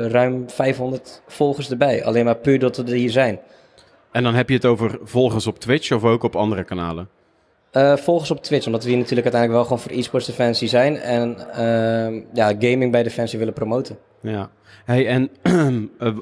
ruim 0.09 0.43
500 0.49 1.21
volgers 1.27 1.69
erbij. 1.69 2.03
Alleen 2.03 2.25
maar 2.25 2.35
puur 2.35 2.59
dat 2.59 2.77
we 2.77 2.83
er 2.83 2.93
hier 2.93 3.11
zijn. 3.11 3.39
En 4.13 4.23
dan 4.23 4.33
heb 4.33 4.49
je 4.49 4.55
het 4.55 4.65
over 4.65 4.99
volgers 5.03 5.47
op 5.47 5.59
Twitch 5.59 5.91
of 5.91 6.03
ook 6.03 6.23
op 6.23 6.35
andere 6.35 6.63
kanalen? 6.63 7.09
Uh, 7.71 7.95
volg 7.97 8.19
ons 8.19 8.31
op 8.31 8.43
Twitch, 8.43 8.65
omdat 8.65 8.83
we 8.83 8.89
hier 8.89 8.97
natuurlijk 8.97 9.33
uiteindelijk 9.33 9.61
wel 9.61 9.77
gewoon 9.77 9.89
voor 9.89 9.99
e-sports 9.99 10.25
Defensie 10.25 10.67
zijn. 10.67 10.97
En 10.97 11.37
uh, 11.49 12.23
ja, 12.33 12.47
gaming 12.47 12.91
bij 12.91 13.03
Defensie 13.03 13.39
willen 13.39 13.53
promoten. 13.53 13.97
Ja. 14.21 14.49
Hey, 14.85 15.07
en 15.07 15.29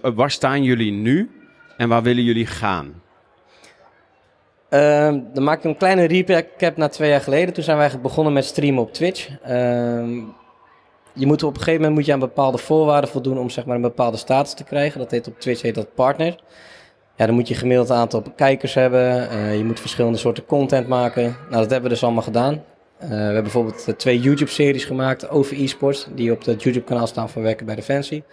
waar 0.16 0.32
staan 0.32 0.64
jullie 0.64 0.92
nu 0.92 1.32
en 1.78 1.90
waar 1.90 2.04
willen 2.04 2.24
jullie 2.24 2.46
gaan? 2.46 3.02
Uh, 4.70 5.14
dan 5.34 5.44
maak 5.44 5.58
ik 5.58 5.64
een 5.64 5.78
kleine 5.78 6.08
recap 6.08 6.78
na 6.78 6.88
twee 6.88 7.10
jaar 7.10 7.22
geleden. 7.22 7.54
Toen 7.54 7.64
zijn 7.64 7.78
wij 7.78 7.86
eigenlijk 7.86 8.10
begonnen 8.10 8.34
met 8.34 8.46
streamen 8.46 8.84
op 8.84 8.94
Twitch. 8.94 9.30
Ehm, 9.44 10.20
je 11.14 11.26
moet 11.26 11.44
op 11.44 11.54
een 11.54 11.60
gegeven 11.60 11.80
moment 11.80 11.96
moet 11.96 12.06
je 12.06 12.14
aan 12.14 12.20
bepaalde 12.20 12.58
voorwaarden 12.58 13.10
voldoen 13.10 13.38
om 13.38 13.50
zeg 13.50 13.66
maar, 13.66 13.76
een 13.76 13.82
bepaalde 13.82 14.18
status 14.18 14.54
te 14.54 14.64
krijgen. 14.64 15.00
Dat 15.00 15.12
heet 15.12 15.28
op 15.28 15.40
Twitch 15.40 15.62
heet 15.62 15.76
dat 15.76 15.94
partner. 15.94 16.36
Ja, 17.22 17.28
dan 17.28 17.36
moet 17.36 17.48
je 17.48 17.56
gemiddeld 17.56 17.92
aantal 17.92 18.24
kijkers 18.36 18.74
hebben. 18.74 19.28
Uh, 19.32 19.58
je 19.58 19.64
moet 19.64 19.80
verschillende 19.80 20.18
soorten 20.18 20.46
content 20.46 20.88
maken. 20.88 21.24
Nou, 21.24 21.62
dat 21.62 21.70
hebben 21.70 21.82
we 21.82 21.90
dus 21.90 22.04
allemaal 22.04 22.24
gedaan. 22.24 22.54
Uh, 22.54 23.10
we 23.10 23.16
hebben 23.16 23.44
bijvoorbeeld 23.44 23.88
eh, 23.88 23.94
twee 23.94 24.20
YouTube-series 24.20 24.86
gemaakt 24.86 25.30
over 25.30 25.62
e-sports, 25.62 26.08
die 26.16 26.32
op 26.32 26.46
het 26.46 26.64
YouTube-kanaal 26.64 27.08
staan 27.08 27.30
van 27.30 27.42
Werken 27.42 27.66
bij 27.66 27.76
Defensie. 27.76 28.24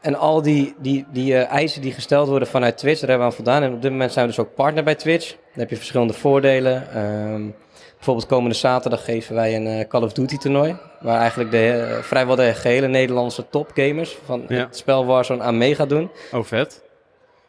En 0.00 0.14
al 0.14 0.42
die, 0.42 0.74
die, 0.78 1.06
die 1.12 1.32
uh, 1.32 1.46
eisen 1.46 1.82
die 1.82 1.92
gesteld 1.92 2.28
worden 2.28 2.48
vanuit 2.48 2.78
Twitch, 2.78 3.00
daar 3.00 3.08
hebben 3.08 3.28
we 3.28 3.32
aan 3.32 3.44
voldaan. 3.44 3.62
En 3.62 3.72
op 3.72 3.82
dit 3.82 3.90
moment 3.90 4.12
zijn 4.12 4.26
we 4.26 4.32
dus 4.32 4.40
ook 4.40 4.54
partner 4.54 4.84
bij 4.84 4.94
Twitch. 4.94 5.28
Dan 5.30 5.38
heb 5.60 5.70
je 5.70 5.76
verschillende 5.76 6.12
voordelen. 6.12 6.98
Um, 6.98 7.54
bijvoorbeeld 7.96 8.26
komende 8.26 8.56
zaterdag 8.56 9.04
geven 9.04 9.34
wij 9.34 9.56
een 9.56 9.88
Call 9.88 10.02
of 10.02 10.12
Duty 10.12 10.36
toernooi. 10.36 10.76
Waar 11.00 11.20
eigenlijk 11.20 11.50
de, 11.50 11.98
vrijwel 12.02 12.36
de 12.36 12.54
gehele 12.54 12.86
Nederlandse 12.86 13.48
topgamers 13.48 14.18
van 14.24 14.44
ja. 14.48 14.56
het 14.56 14.76
spel 14.76 15.06
Warzone 15.06 15.42
aan 15.42 15.58
mee 15.58 15.74
gaan 15.74 15.88
doen. 15.88 16.10
Oh, 16.32 16.44
vet. 16.44 16.88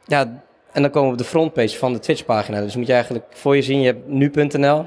Ja, 0.05 0.43
en 0.72 0.81
dan 0.81 0.91
komen 0.91 1.08
we 1.08 1.13
op 1.13 1.22
de 1.22 1.29
frontpage 1.29 1.77
van 1.77 1.93
de 1.93 2.00
Twitch-pagina. 2.00 2.62
Dus 2.62 2.75
moet 2.75 2.88
je 2.88 2.93
eigenlijk 2.93 3.25
voor 3.29 3.55
je 3.55 3.62
zien, 3.62 3.79
je 3.79 3.86
hebt 3.86 4.08
nu.nl. 4.08 4.77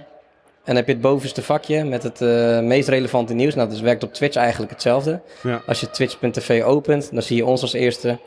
En 0.65 0.75
dan 0.75 0.77
heb 0.77 0.87
je 0.87 0.93
het 0.93 1.03
bovenste 1.03 1.43
vakje 1.43 1.85
met 1.85 2.03
het 2.03 2.21
uh, 2.21 2.61
meest 2.61 2.89
relevante 2.89 3.35
nieuws. 3.35 3.55
Nou, 3.55 3.69
dat 3.69 3.81
werkt 3.81 4.03
op 4.03 4.13
Twitch 4.13 4.37
eigenlijk 4.37 4.73
hetzelfde. 4.73 5.21
Ja. 5.43 5.63
Als 5.67 5.81
je 5.81 5.91
twitch.tv 5.91 6.63
opent, 6.63 7.13
dan 7.13 7.23
zie 7.23 7.37
je 7.37 7.45
ons 7.45 7.63
als 7.63 7.73
eerste. 7.73 8.19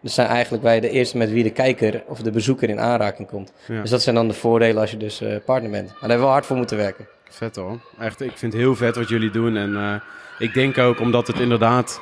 Dus 0.00 0.14
zijn 0.14 0.28
eigenlijk 0.28 0.62
wij 0.62 0.80
de 0.80 0.90
eerste 0.90 1.16
met 1.16 1.30
wie 1.30 1.42
de 1.42 1.50
kijker 1.50 2.02
of 2.06 2.20
de 2.20 2.30
bezoeker 2.30 2.68
in 2.68 2.80
aanraking 2.80 3.28
komt. 3.28 3.52
Ja. 3.66 3.80
Dus 3.80 3.90
dat 3.90 4.02
zijn 4.02 4.14
dan 4.14 4.28
de 4.28 4.34
voordelen 4.34 4.80
als 4.80 4.90
je 4.90 4.96
dus 4.96 5.22
uh, 5.22 5.36
partner 5.44 5.70
bent. 5.70 5.88
Maar 5.88 6.00
daar 6.00 6.08
hebben 6.08 6.26
we 6.26 6.32
hard 6.32 6.46
voor 6.46 6.56
moeten 6.56 6.76
werken. 6.76 7.08
Vet 7.28 7.56
hoor. 7.56 7.80
Echt, 7.98 8.20
ik 8.20 8.38
vind 8.38 8.52
het 8.52 8.62
heel 8.62 8.74
vet 8.76 8.96
wat 8.96 9.08
jullie 9.08 9.30
doen. 9.30 9.56
En 9.56 9.70
uh, 9.70 9.94
ik 10.38 10.54
denk 10.54 10.78
ook 10.78 11.00
omdat 11.00 11.26
het 11.26 11.38
inderdaad... 11.38 12.00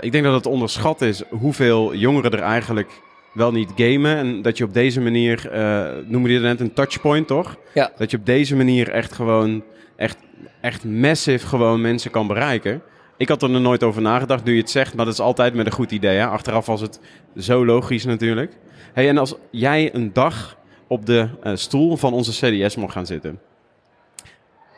ik 0.00 0.12
denk 0.12 0.24
dat 0.24 0.34
het 0.34 0.46
onderschat 0.46 1.00
is 1.00 1.22
hoeveel 1.28 1.94
jongeren 1.94 2.32
er 2.32 2.42
eigenlijk 2.42 2.90
wel 3.34 3.52
niet 3.52 3.72
gamen. 3.76 4.16
En 4.16 4.42
dat 4.42 4.58
je 4.58 4.64
op 4.64 4.74
deze 4.74 5.00
manier, 5.00 5.50
uh, 5.54 5.88
noemde 6.06 6.32
je 6.32 6.38
net 6.38 6.60
een 6.60 6.72
touchpoint, 6.72 7.26
toch? 7.26 7.56
Ja. 7.74 7.92
Dat 7.96 8.10
je 8.10 8.16
op 8.16 8.26
deze 8.26 8.56
manier 8.56 8.90
echt 8.90 9.12
gewoon, 9.12 9.64
echt, 9.96 10.18
echt 10.60 10.84
massive 10.84 11.46
gewoon 11.46 11.80
mensen 11.80 12.10
kan 12.10 12.26
bereiken. 12.26 12.82
Ik 13.16 13.28
had 13.28 13.42
er 13.42 13.50
nog 13.50 13.62
nooit 13.62 13.82
over 13.82 14.02
nagedacht, 14.02 14.44
nu 14.44 14.52
je 14.52 14.60
het 14.60 14.70
zegt, 14.70 14.94
maar 14.94 15.04
dat 15.04 15.14
is 15.14 15.20
altijd 15.20 15.54
met 15.54 15.66
een 15.66 15.72
goed 15.72 15.90
idee. 15.90 16.16
Hè? 16.16 16.26
Achteraf 16.26 16.66
was 16.66 16.80
het 16.80 17.00
zo 17.36 17.64
logisch 17.64 18.04
natuurlijk. 18.04 18.56
Hey, 18.92 19.08
en 19.08 19.18
als 19.18 19.34
jij 19.50 19.94
een 19.94 20.12
dag 20.12 20.56
op 20.86 21.06
de 21.06 21.28
uh, 21.44 21.52
stoel 21.54 21.96
van 21.96 22.12
onze 22.12 22.30
CDS 22.30 22.76
mocht 22.76 22.92
gaan 22.92 23.06
zitten. 23.06 23.40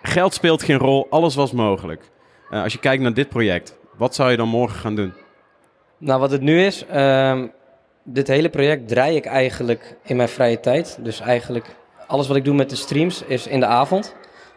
Geld 0.02 0.34
speelt 0.34 0.62
geen 0.62 0.78
rol, 0.78 1.06
alles 1.10 1.34
was 1.34 1.52
mogelijk. 1.52 2.10
Uh, 2.50 2.62
als 2.62 2.72
je 2.72 2.78
kijkt 2.78 3.02
naar 3.02 3.14
dit 3.14 3.28
project, 3.28 3.78
wat 3.96 4.14
zou 4.14 4.30
je 4.30 4.36
dan 4.36 4.48
morgen 4.48 4.78
gaan 4.78 4.94
doen? 4.94 5.12
Nou, 5.98 6.20
wat 6.20 6.30
het 6.30 6.40
nu 6.40 6.60
is, 6.60 6.84
um, 6.94 7.52
dit 8.06 8.28
hele 8.28 8.48
project 8.48 8.88
draai 8.88 9.16
ik 9.16 9.26
eigenlijk 9.26 9.96
in 10.02 10.16
mijn 10.16 10.28
vrije 10.28 10.60
tijd. 10.60 10.98
Dus 11.00 11.20
eigenlijk 11.20 11.66
alles 12.06 12.28
wat 12.28 12.36
ik 12.36 12.44
doe 12.44 12.54
met 12.54 12.70
de 12.70 12.76
streams 12.76 13.22
is 13.26 13.46
in 13.46 13.60
de 13.60 13.66
avond. 13.66 14.14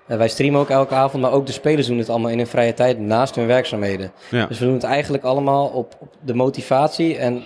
Uh, 0.08 0.18
wij 0.18 0.27
streamen 0.27 0.60
ook 0.60 0.70
elke 0.70 0.94
avond, 0.94 1.24
maar 1.24 1.32
ook 1.32 1.46
de 1.46 1.51
spelers 1.51 1.88
doen 1.88 1.98
het 1.98 2.10
allemaal 2.10 2.32
in 2.32 2.38
hun 2.38 2.48
vrije 2.48 2.74
tijd 2.74 3.00
naast 3.00 3.36
hun 3.36 3.48
werkzaamheden. 3.48 4.12
Ja. 4.29 4.46
Dus 4.46 4.60
we 4.60 4.65
doen 4.65 4.74
het 4.74 4.84
eigenlijk 4.84 5.24
allemaal 5.24 5.68
op, 5.68 5.96
op, 6.00 6.13
de 6.22 6.34
motivatie 6.34 7.18
en 7.18 7.44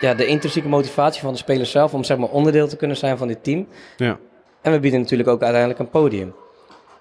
ja, 0.00 0.14
de 0.14 0.26
intrinsieke 0.26 0.68
motivatie 0.68 1.20
van 1.20 1.32
de 1.32 1.38
spelers 1.38 1.70
zelf 1.70 1.94
om 1.94 2.04
zeg 2.04 2.18
maar 2.18 2.28
onderdeel 2.28 2.68
te 2.68 2.76
kunnen 2.76 2.96
zijn 2.96 3.18
van 3.18 3.28
dit 3.28 3.44
team. 3.44 3.66
Ja. 3.96 4.18
En 4.62 4.72
we 4.72 4.80
bieden 4.80 5.00
natuurlijk 5.00 5.28
ook 5.28 5.42
uiteindelijk 5.42 5.80
een 5.80 5.90
podium. 5.90 6.34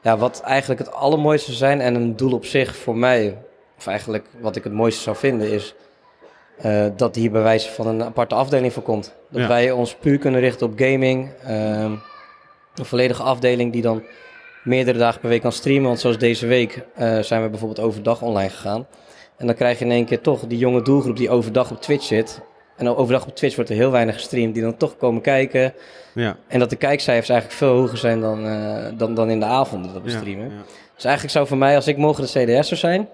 Ja, 0.01 0.17
wat 0.17 0.41
eigenlijk 0.41 0.79
het 0.79 0.91
allermooiste 0.91 1.53
zijn 1.53 1.81
en 1.81 1.95
een 1.95 2.15
doel 2.15 2.33
op 2.33 2.45
zich 2.45 2.75
voor 2.75 2.97
mij, 2.97 3.37
of 3.77 3.87
eigenlijk 3.87 4.25
wat 4.39 4.55
ik 4.55 4.63
het 4.63 4.73
mooiste 4.73 5.01
zou 5.01 5.15
vinden, 5.15 5.51
is 5.51 5.75
uh, 6.65 6.85
dat 6.95 7.15
hier 7.15 7.31
bij 7.31 7.41
wijze 7.41 7.71
van 7.71 7.87
een 7.87 8.03
aparte 8.03 8.35
afdeling 8.35 8.73
voor 8.73 8.83
komt. 8.83 9.15
Dat 9.29 9.47
wij 9.47 9.71
ons 9.71 9.95
puur 9.95 10.17
kunnen 10.17 10.39
richten 10.39 10.67
op 10.67 10.73
gaming. 10.75 11.29
Uh, 11.47 11.81
een 12.75 12.85
volledige 12.85 13.23
afdeling 13.23 13.71
die 13.71 13.81
dan 13.81 14.03
meerdere 14.63 14.97
dagen 14.97 15.19
per 15.19 15.29
week 15.29 15.41
kan 15.41 15.51
streamen. 15.51 15.87
Want 15.87 15.99
zoals 15.99 16.17
deze 16.17 16.47
week 16.47 16.85
uh, 16.99 17.19
zijn 17.19 17.41
we 17.41 17.49
bijvoorbeeld 17.49 17.87
overdag 17.87 18.21
online 18.21 18.49
gegaan. 18.49 18.87
En 19.37 19.45
dan 19.45 19.55
krijg 19.55 19.79
je 19.79 19.85
in 19.85 19.91
één 19.91 20.05
keer 20.05 20.21
toch 20.21 20.47
die 20.47 20.57
jonge 20.57 20.81
doelgroep 20.81 21.17
die 21.17 21.29
overdag 21.29 21.71
op 21.71 21.81
Twitch 21.81 22.03
zit. 22.03 22.41
En 22.77 22.95
overdag 22.95 23.25
op 23.27 23.35
Twitch 23.35 23.55
wordt 23.55 23.69
er 23.69 23.75
heel 23.75 23.91
weinig 23.91 24.15
gestreamd, 24.15 24.53
die 24.53 24.63
dan 24.63 24.77
toch 24.77 24.97
komen 24.97 25.21
kijken. 25.21 25.73
Ja. 26.13 26.37
En 26.47 26.59
dat 26.59 26.69
de 26.69 26.75
kijkcijfers 26.75 27.29
eigenlijk 27.29 27.59
veel 27.59 27.73
hoger 27.73 27.97
zijn 27.97 28.19
dan, 28.19 28.45
uh, 28.45 28.85
dan, 28.97 29.13
dan 29.13 29.29
in 29.29 29.39
de 29.39 29.45
avonden 29.45 29.93
dat 29.93 30.03
we 30.03 30.09
streamen. 30.09 30.45
Ja, 30.45 30.51
ja. 30.51 30.61
Dus 30.95 31.03
eigenlijk 31.03 31.35
zou 31.35 31.47
voor 31.47 31.57
mij, 31.57 31.75
als 31.75 31.87
ik 31.87 31.97
morgen 31.97 32.23
de 32.23 32.29
CDS 32.29 32.67
zou 32.67 32.79
zijn, 32.79 33.09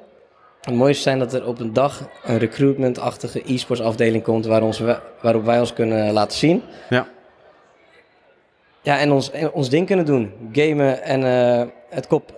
het 0.65 0.75
mooiste 0.75 1.01
zijn 1.01 1.19
dat 1.19 1.33
er 1.33 1.47
op 1.47 1.59
een 1.59 1.73
dag 1.73 2.09
een 2.23 2.37
recruitment-achtige 2.37 3.53
e-sports 3.53 3.81
afdeling 3.81 4.23
komt 4.23 4.45
waar 4.45 4.61
ons, 4.61 4.81
waarop 5.21 5.45
wij 5.45 5.59
ons 5.59 5.73
kunnen 5.73 6.13
laten 6.13 6.37
zien. 6.37 6.63
Ja. 6.89 7.07
Ja, 8.81 8.99
en 8.99 9.11
ons, 9.11 9.31
ons 9.53 9.69
ding 9.69 9.87
kunnen 9.87 10.05
doen. 10.05 10.31
Gamen 10.51 11.03
en 11.03 11.21
uh, 11.21 11.67
het 11.89 12.07
kop, 12.07 12.33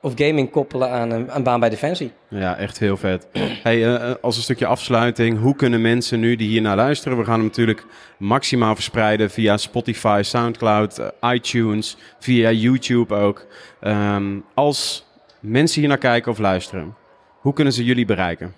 of 0.00 0.12
gaming 0.16 0.50
koppelen 0.50 0.90
aan 0.90 1.10
een, 1.10 1.42
baan 1.42 1.60
bij 1.60 1.68
Defensie. 1.68 2.12
Ja, 2.28 2.56
echt 2.56 2.78
heel 2.78 2.96
vet. 2.96 3.26
Hey, 3.62 3.76
uh, 3.76 4.14
als 4.20 4.36
een 4.36 4.42
stukje 4.42 4.66
afsluiting, 4.66 5.40
hoe 5.40 5.56
kunnen 5.56 5.80
mensen 5.80 6.20
nu 6.20 6.36
die 6.36 6.48
hier 6.48 6.60
naar 6.60 6.76
luisteren? 6.76 7.18
We 7.18 7.24
gaan 7.24 7.34
hem 7.34 7.44
natuurlijk 7.44 7.86
maximaal 8.16 8.74
verspreiden 8.74 9.30
via 9.30 9.56
Spotify, 9.56 10.20
Soundcloud, 10.24 10.98
uh, 10.98 11.32
iTunes, 11.32 11.96
via 12.18 12.50
YouTube 12.50 13.14
ook. 13.14 13.46
Um, 13.80 14.44
als 14.54 15.06
mensen 15.40 15.80
hier 15.80 15.88
naar 15.88 15.98
kijken 15.98 16.32
of 16.32 16.38
luisteren, 16.38 16.94
hoe 17.40 17.52
kunnen 17.52 17.72
ze 17.72 17.84
jullie 17.84 18.04
bereiken? 18.04 18.54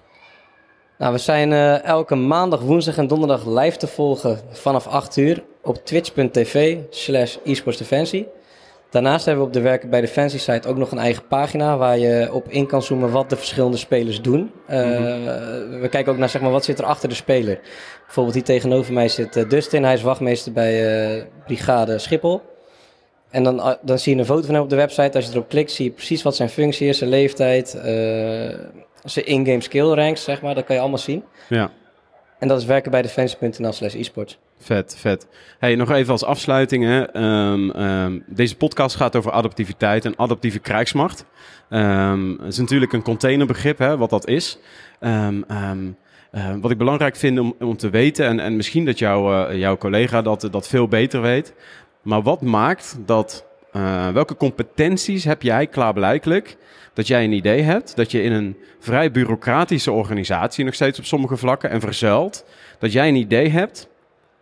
Nou, 0.98 1.12
we 1.12 1.18
zijn 1.18 1.50
uh, 1.50 1.84
elke 1.84 2.14
maandag, 2.14 2.60
woensdag 2.60 2.96
en 2.98 3.06
donderdag 3.06 3.46
live 3.46 3.76
te 3.76 3.86
volgen 3.86 4.40
vanaf 4.50 4.86
8 4.86 5.16
uur 5.16 5.42
op 5.62 5.84
twitch.tv 5.84 6.78
slash 6.90 7.36
esportsdefensie. 7.44 8.28
Daarnaast 8.90 9.24
hebben 9.24 9.42
we 9.42 9.48
op 9.48 9.54
de 9.54 9.60
Werken 9.60 9.90
bij 9.90 10.00
Defensie 10.00 10.38
site 10.38 10.68
ook 10.68 10.76
nog 10.76 10.90
een 10.90 10.98
eigen 10.98 11.26
pagina 11.26 11.76
waar 11.76 11.98
je 11.98 12.28
op 12.32 12.48
in 12.48 12.66
kan 12.66 12.82
zoomen 12.82 13.10
wat 13.10 13.30
de 13.30 13.36
verschillende 13.36 13.76
spelers 13.76 14.20
doen. 14.20 14.50
Uh, 14.70 14.76
mm-hmm. 14.76 15.80
We 15.80 15.88
kijken 15.90 16.12
ook 16.12 16.18
naar 16.18 16.28
zeg 16.28 16.42
maar, 16.42 16.50
wat 16.50 16.64
zit 16.64 16.78
er 16.78 16.84
achter 16.84 17.08
de 17.08 17.14
speler. 17.14 17.60
Bijvoorbeeld 18.04 18.34
hier 18.34 18.44
tegenover 18.44 18.92
mij 18.92 19.08
zit 19.08 19.36
uh, 19.36 19.48
Dustin, 19.48 19.84
hij 19.84 19.94
is 19.94 20.02
wachtmeester 20.02 20.52
bij 20.52 21.26
Brigade 21.46 21.98
Schiphol. 21.98 22.42
En 23.32 23.42
dan, 23.44 23.76
dan 23.82 23.98
zie 23.98 24.14
je 24.14 24.20
een 24.20 24.26
foto 24.26 24.46
van 24.46 24.54
hem 24.54 24.62
op 24.62 24.70
de 24.70 24.76
website. 24.76 25.16
Als 25.16 25.26
je 25.26 25.32
erop 25.32 25.48
klikt, 25.48 25.70
zie 25.70 25.84
je 25.84 25.90
precies 25.90 26.22
wat 26.22 26.36
zijn 26.36 26.48
functie 26.48 26.88
is, 26.88 26.98
zijn 26.98 27.10
leeftijd, 27.10 27.74
uh, 27.76 27.82
zijn 29.04 29.26
in-game 29.26 29.60
skill 29.60 29.92
ranks, 29.92 30.24
zeg 30.24 30.42
maar. 30.42 30.54
Dat 30.54 30.64
kan 30.64 30.74
je 30.74 30.80
allemaal 30.80 30.98
zien. 30.98 31.24
Ja. 31.48 31.70
En 32.38 32.48
dat 32.48 32.58
is 32.60 32.64
werken 32.64 32.90
bij 32.90 33.02
defensie.nl 33.02 33.72
slash 33.72 33.94
esports. 33.94 34.38
Vet, 34.58 34.96
vet. 34.98 35.26
Hey, 35.58 35.74
nog 35.74 35.90
even 35.90 36.12
als 36.12 36.24
afsluiting. 36.24 36.84
Hè. 36.84 37.16
Um, 37.16 37.70
um, 37.70 38.24
deze 38.26 38.56
podcast 38.56 38.96
gaat 38.96 39.16
over 39.16 39.32
adaptiviteit 39.32 40.04
en 40.04 40.14
adaptieve 40.16 40.58
krijgsmacht. 40.58 41.24
Um, 41.70 42.38
het 42.38 42.52
is 42.52 42.58
natuurlijk 42.58 42.92
een 42.92 43.02
containerbegrip, 43.02 43.78
hè, 43.78 43.96
wat 43.96 44.10
dat 44.10 44.26
is. 44.28 44.58
Uh, 45.00 45.28
wat 46.60 46.70
ik 46.70 46.78
belangrijk 46.78 47.16
vind 47.16 47.38
om, 47.38 47.54
om 47.60 47.76
te 47.76 47.90
weten, 47.90 48.26
en, 48.26 48.40
en 48.40 48.56
misschien 48.56 48.84
dat 48.84 48.98
jou, 48.98 49.50
uh, 49.52 49.58
jouw 49.58 49.76
collega 49.76 50.22
dat, 50.22 50.48
dat 50.50 50.68
veel 50.68 50.88
beter 50.88 51.20
weet, 51.20 51.54
maar 52.02 52.22
wat 52.22 52.40
maakt 52.40 52.98
dat, 53.06 53.46
uh, 53.72 54.08
welke 54.08 54.36
competenties 54.36 55.24
heb 55.24 55.42
jij 55.42 55.66
klaarblijkelijk 55.66 56.56
dat 56.94 57.06
jij 57.06 57.24
een 57.24 57.32
idee 57.32 57.62
hebt, 57.62 57.96
dat 57.96 58.10
je 58.10 58.22
in 58.22 58.32
een 58.32 58.56
vrij 58.78 59.10
bureaucratische 59.10 59.92
organisatie 59.92 60.64
nog 60.64 60.74
steeds 60.74 60.98
op 60.98 61.04
sommige 61.04 61.36
vlakken 61.36 61.70
en 61.70 61.80
verzuild, 61.80 62.44
dat 62.78 62.92
jij 62.92 63.08
een 63.08 63.14
idee 63.14 63.48
hebt 63.48 63.88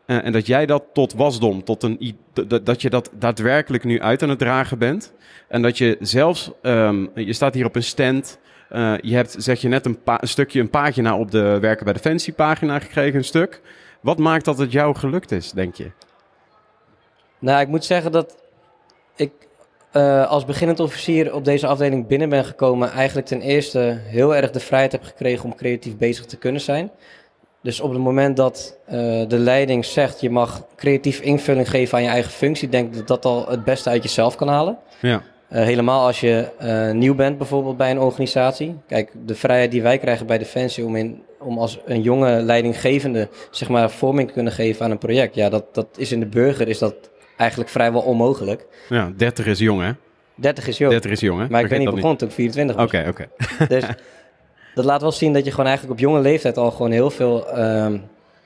uh, 0.07 0.25
en 0.25 0.33
dat 0.33 0.47
jij 0.47 0.67
dat 0.67 0.85
tot 0.93 1.13
wasdom, 1.13 1.65
tot 1.65 1.83
een, 1.83 2.17
dat 2.63 2.83
je 2.83 2.91
dat 2.91 3.11
daadwerkelijk 3.19 3.85
nu 3.85 4.01
uit 4.01 4.23
aan 4.23 4.29
het 4.29 4.39
dragen 4.39 4.79
bent. 4.79 5.13
En 5.49 5.63
dat 5.63 5.79
je 5.79 5.97
zelfs, 6.01 6.51
um, 6.63 7.11
je 7.15 7.33
staat 7.33 7.55
hier 7.55 7.67
op 7.67 7.77
een 7.77 7.83
stand, 7.83 8.39
uh, 8.73 8.95
je 9.01 9.15
hebt, 9.15 9.35
zeg 9.39 9.61
je 9.61 9.69
net, 9.69 9.87
een, 9.87 9.99
een, 10.05 10.29
stukje, 10.29 10.61
een 10.61 10.71
pagina 10.71 11.17
op 11.17 11.31
de 11.31 11.59
Werken 11.61 11.85
bij 11.85 11.93
Defensie 11.93 12.33
pagina 12.33 12.79
gekregen, 12.79 13.19
een 13.19 13.25
stuk. 13.25 13.61
Wat 14.01 14.19
maakt 14.19 14.45
dat 14.45 14.59
het 14.59 14.73
jou 14.73 14.97
gelukt 14.97 15.33
is, 15.33 15.53
denk 15.53 15.75
je? 15.75 15.91
Nou, 17.41 17.61
ik 17.61 17.69
moet 17.69 17.85
zeggen 17.85 18.13
dat 18.13 18.37
ik 19.17 19.33
uh, 19.93 20.31
als 20.31 20.45
beginnend 20.45 20.81
officier 20.81 21.35
op 21.35 21.45
deze 21.45 21.67
afdeling 21.67 22.07
binnen 22.07 22.29
ben 22.29 22.45
gekomen, 22.45 22.91
eigenlijk 22.91 23.27
ten 23.27 23.41
eerste 23.41 23.99
heel 24.03 24.37
erg 24.37 24.51
de 24.51 24.61
vrijheid 24.61 24.93
heb 24.93 25.03
gekregen 25.05 25.45
om 25.45 25.55
creatief 25.55 25.97
bezig 25.97 26.27
te 26.27 26.37
kunnen 26.37 26.61
zijn. 26.61 26.91
Dus 27.63 27.81
op 27.81 27.91
het 27.91 28.01
moment 28.01 28.37
dat 28.37 28.79
eh, 28.87 28.95
de 29.29 29.39
leiding 29.39 29.85
zegt 29.85 30.21
je 30.21 30.31
mag 30.31 30.65
creatief 30.77 31.21
invulling 31.21 31.71
geven 31.71 31.99
aan 31.99 32.05
je 32.05 32.11
eigen 32.11 32.31
functie, 32.31 32.69
denk 32.69 32.89
ik 32.89 32.97
dat 32.97 33.07
dat 33.07 33.25
al 33.25 33.49
het 33.49 33.65
beste 33.65 33.91
uit 33.91 34.03
jezelf 34.03 34.37
kan 34.37 34.49
halen. 34.49 34.79
Ja, 35.01 35.23
Eh, 35.49 35.63
helemaal 35.63 36.07
als 36.07 36.21
je 36.21 36.49
eh, 36.59 36.91
nieuw 36.91 37.15
bent 37.15 37.39
bijvoorbeeld 37.39 37.77
bij 37.77 37.91
een 37.91 38.01
organisatie. 38.01 38.77
Kijk, 38.87 39.11
de 39.27 39.35
vrijheid 39.35 39.71
die 39.71 39.83
wij 39.83 39.99
krijgen 39.99 40.27
bij 40.27 40.39
Defensie 40.39 40.85
om, 40.85 40.97
in, 40.97 41.23
om 41.39 41.59
als 41.59 41.79
een 41.85 42.03
jonge 42.03 42.43
leidinggevende 42.43 43.29
zeg 43.51 43.69
maar, 43.69 43.91
vorming 43.91 44.29
te 44.29 44.35
kunnen 44.35 44.53
geven 44.53 44.85
aan 44.85 44.91
een 44.91 44.99
project. 44.99 45.35
Ja, 45.35 45.49
dat, 45.49 45.75
dat 45.75 45.87
is 45.97 46.13
in 46.13 46.21
de 46.21 46.27
burger 46.27 46.69
is 46.69 46.79
dat 46.79 47.10
eigenlijk 47.41 47.71
vrijwel 47.71 48.01
onmogelijk. 48.01 48.67
ja 48.89 49.13
30 49.17 49.47
is 49.47 49.59
jong, 49.59 49.83
hè? 49.83 49.91
30 50.35 50.67
is 50.67 50.79
jong. 50.79 50.91
30 50.93 51.11
is 51.11 51.21
jong, 51.21 51.41
hè? 51.41 51.47
Maar 51.49 51.63
ik 51.63 51.69
ben 51.69 51.79
niet 51.79 51.91
begonnen 51.91 52.19
toen 52.19 52.29
ik 52.29 52.35
24 52.35 52.77
was. 52.77 52.85
Oké, 52.85 53.05
oké. 53.09 53.29
Dus 53.75 53.85
dat 54.75 54.85
laat 54.85 55.01
wel 55.01 55.13
zien 55.13 55.33
dat 55.33 55.45
je 55.45 55.51
gewoon 55.51 55.67
eigenlijk 55.67 55.95
op 55.99 56.01
jonge 56.07 56.21
leeftijd 56.21 56.57
al 56.57 56.71
gewoon 56.71 56.91
heel 56.91 57.11
veel 57.11 57.49
ehm, 57.51 57.99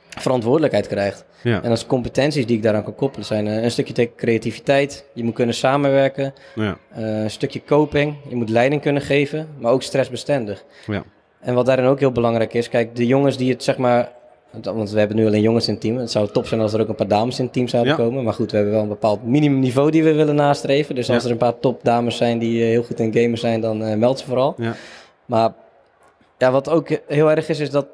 verantwoordelijkheid 0.09 0.87
krijgt. 0.87 1.25
Ja, 1.43 1.63
En 1.63 1.71
als 1.71 1.87
competenties 1.87 2.47
die 2.47 2.57
ik 2.57 2.63
daaraan 2.63 2.85
kan 2.85 2.95
koppelen 2.95 3.27
zijn 3.27 3.47
eh, 3.47 3.63
een 3.63 3.71
stukje 3.71 3.95
te- 3.95 4.11
creativiteit. 4.17 5.05
Je 5.15 5.25
moet 5.25 5.35
kunnen 5.35 5.55
samenwerken. 5.55 6.35
ja, 6.55 6.77
eh, 6.95 7.23
een 7.23 7.31
stukje 7.31 7.63
coping. 7.65 8.17
Je 8.29 8.37
moet 8.37 8.49
leiding 8.49 8.83
kunnen 8.83 9.03
geven, 9.03 9.49
maar 9.59 9.73
ook 9.73 9.83
stressbestendig. 9.83 10.65
ja. 10.87 11.03
En 11.41 11.55
wat 11.55 11.67
daarin 11.67 11.85
ook 11.85 11.99
heel 11.99 12.13
belangrijk 12.13 12.55
is, 12.55 12.69
kijk, 12.69 12.97
de 12.97 13.07
jongens 13.07 13.37
die 13.37 13.51
het 13.53 13.63
zeg 13.63 13.77
maar. 13.77 14.13
Want 14.63 14.91
we 14.91 14.99
hebben 14.99 15.17
nu 15.17 15.27
alleen 15.27 15.41
jongens 15.41 15.67
in 15.67 15.73
het 15.73 15.83
team. 15.83 15.97
Het 15.97 16.11
zou 16.11 16.29
top 16.29 16.47
zijn 16.47 16.61
als 16.61 16.73
er 16.73 16.81
ook 16.81 16.89
een 16.89 16.95
paar 16.95 17.09
dames 17.09 17.39
in 17.39 17.45
het 17.45 17.53
team 17.53 17.69
zouden 17.69 17.93
Ja. 17.93 17.99
komen. 17.99 18.25
Maar 18.25 18.33
goed, 18.35 18.51
we 18.51 18.57
hebben 18.57 18.75
wel 18.75 18.83
een 18.85 18.89
bepaald 18.89 19.25
minimumniveau 19.27 19.91
die 19.91 20.05
we 20.05 20.13
willen 20.13 20.35
nastreven. 20.35 20.95
Dus 20.95 21.11
als 21.11 21.19
Ja. 21.19 21.25
er 21.25 21.31
een 21.33 21.39
paar 21.39 21.59
topdames 21.59 22.17
zijn 22.17 22.39
die 22.39 22.63
eh, 22.63 22.69
heel 22.69 22.83
goed 22.83 23.01
in 23.01 23.13
gamen 23.15 23.39
zijn, 23.39 23.61
dan 23.61 23.83
eh, 23.85 23.97
meld 23.97 24.19
ze 24.19 24.25
vooral. 24.25 24.55
Ja. 24.59 24.75
Maar 25.27 25.53
ja, 26.39 26.51
wat 26.51 26.69
ook 26.69 26.89
heel 27.07 27.31
erg 27.31 27.49
is, 27.49 27.61
is 27.61 27.71
dat 27.71 27.87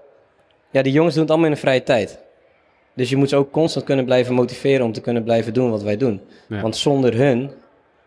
ja, 0.71 0.83
die 0.83 0.93
jongens 0.93 1.15
doen 1.15 1.23
het 1.23 1.33
allemaal 1.33 1.49
in 1.51 1.55
de 1.55 1.61
vrije 1.61 1.83
tijd. 1.83 2.19
Dus 2.95 3.11
je 3.11 3.17
moet 3.17 3.29
ze 3.29 3.37
ook 3.37 3.51
constant 3.51 3.85
kunnen 3.85 4.05
blijven 4.05 4.35
motiveren 4.35 4.85
om 4.87 4.93
te 4.93 5.01
kunnen 5.01 5.25
blijven 5.25 5.53
doen 5.55 5.71
wat 5.71 5.83
wij 5.83 5.97
doen. 5.97 6.21
Want 6.49 6.77
zonder 6.77 7.15
hun 7.17 7.51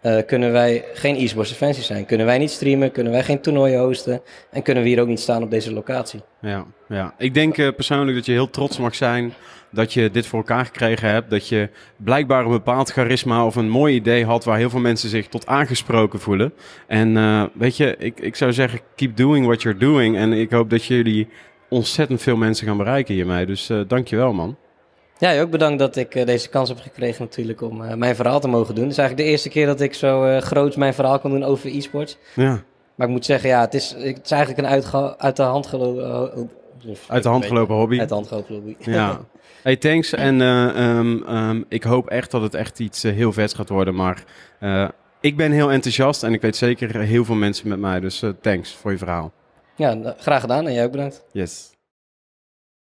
eh, 0.03 0.17
kunnen 0.25 0.51
wij 0.51 0.85
geen 0.93 1.15
e-sports 1.15 1.49
defensie 1.49 1.83
zijn. 1.83 2.05
Kunnen 2.05 2.25
wij 2.25 2.37
niet 2.37 2.51
streamen, 2.51 2.91
kunnen 2.91 3.11
wij 3.11 3.23
geen 3.23 3.41
toernooien 3.41 3.79
hosten 3.79 4.21
en 4.51 4.61
kunnen 4.61 4.83
we 4.83 4.89
hier 4.89 5.01
ook 5.01 5.07
niet 5.07 5.19
staan 5.19 5.43
op 5.43 5.51
deze 5.51 5.73
locatie. 5.73 6.21
Ja, 6.41 6.65
ja. 6.89 7.13
Ik 7.17 7.33
denk 7.33 7.57
eh, 7.57 7.67
persoonlijk 7.75 8.17
dat 8.17 8.25
je 8.25 8.31
heel 8.31 8.49
trots 8.49 8.77
mag 8.77 8.95
zijn 8.95 9.33
dat 9.71 9.93
je 9.93 10.11
dit 10.11 10.27
voor 10.27 10.39
elkaar 10.39 10.65
gekregen 10.65 11.09
hebt. 11.09 11.29
Dat 11.29 11.47
je 11.47 11.69
blijkbaar 11.97 12.45
een 12.45 12.51
bepaald 12.51 12.91
charisma 12.91 13.45
of 13.45 13.55
een 13.55 13.69
mooi 13.69 13.95
idee 13.95 14.25
had 14.25 14.43
waar 14.43 14.57
heel 14.57 14.69
veel 14.69 14.79
mensen 14.79 15.09
zich 15.09 15.27
tot 15.27 15.47
aangesproken 15.47 16.19
voelen. 16.19 16.53
En 16.87 17.17
eh, 17.17 17.43
weet 17.53 17.77
je, 17.77 17.95
ik, 17.97 18.19
ik 18.19 18.35
zou 18.35 18.53
zeggen, 18.53 18.79
keep 18.95 19.17
doing 19.17 19.45
what 19.45 19.61
you're 19.61 19.79
doing. 19.79 20.17
En 20.17 20.33
ik 20.33 20.51
hoop 20.51 20.69
dat 20.69 20.85
jullie 20.85 21.27
ontzettend 21.69 22.21
veel 22.21 22.37
mensen 22.37 22.67
gaan 22.67 22.77
bereiken 22.77 23.13
hiermee. 23.13 23.45
Dus 23.45 23.69
eh 23.69 23.79
dankjewel 23.87 24.33
man. 24.33 24.57
Ja, 25.23 25.41
ook 25.41 25.49
bedankt 25.49 25.79
dat 25.79 25.95
ik 25.95 26.15
eh, 26.15 26.25
deze 26.25 26.49
kans 26.49 26.69
heb 26.69 26.79
gekregen 26.79 27.23
natuurlijk 27.23 27.61
om 27.61 27.83
eh, 27.83 27.95
mijn 27.95 28.15
verhaal 28.15 28.39
te 28.39 28.47
mogen 28.47 28.75
doen. 28.75 28.83
Het 28.83 28.91
is 28.91 28.97
eigenlijk 28.97 29.27
de 29.27 29.33
eerste 29.33 29.49
keer 29.49 29.65
dat 29.65 29.81
ik 29.81 29.93
zo 29.93 30.23
eh 30.23 30.41
groot 30.41 30.75
mijn 30.75 30.93
verhaal 30.93 31.19
kan 31.19 31.31
doen 31.31 31.43
over 31.43 31.75
e-sports. 31.75 32.17
Ja, 32.35 32.61
Maar 32.95 33.07
ik 33.07 33.13
moet 33.13 33.25
zeggen, 33.25 33.49
ja, 33.49 33.61
het 33.61 33.73
is, 33.73 33.95
het 33.97 34.19
is 34.23 34.31
eigenlijk 34.31 34.67
een 34.67 34.93
uit 35.17 35.35
de 35.35 35.43
hand 35.43 35.67
gelopen... 35.67 36.49
uit 37.07 37.23
de 37.23 37.29
hand 37.29 37.45
gelopen 37.45 37.75
hobby. 37.75 37.99
Uit 37.99 38.09
de 38.09 38.15
hand 38.15 38.27
gelopen 38.27 38.55
hobby. 38.55 38.75
Ja. 38.79 39.19
Hey, 39.63 39.75
thanks. 39.75 40.13
En 40.13 40.41
eh, 40.41 40.67
ehm, 40.67 41.23
ehm, 41.23 41.61
ik 41.67 41.83
hoop 41.83 42.07
echt 42.09 42.31
dat 42.31 42.41
het 42.41 42.53
echt 42.53 42.79
iets 42.79 43.03
heel 43.03 43.31
vets 43.33 43.53
gaat 43.53 43.69
worden. 43.69 43.95
Maar 43.95 44.23
ik 45.19 45.37
ben 45.37 45.51
heel 45.51 45.71
enthousiast 45.71 46.23
en 46.23 46.33
ik 46.33 46.41
weet 46.41 46.55
zeker 46.55 46.99
heel 46.99 47.25
veel 47.25 47.35
mensen 47.35 47.67
met 47.67 47.79
mij. 47.79 47.99
Dus 47.99 48.23
thanks 48.41 48.73
voor 48.73 48.91
je 48.91 48.97
verhaal. 48.97 49.31
ja, 49.75 50.15
graag 50.17 50.41
gedaan 50.41 50.67
en 50.67 50.73
jij 50.73 50.85
ook 50.85 50.91
bedankt. 50.91 51.23
Yes. 51.31 51.72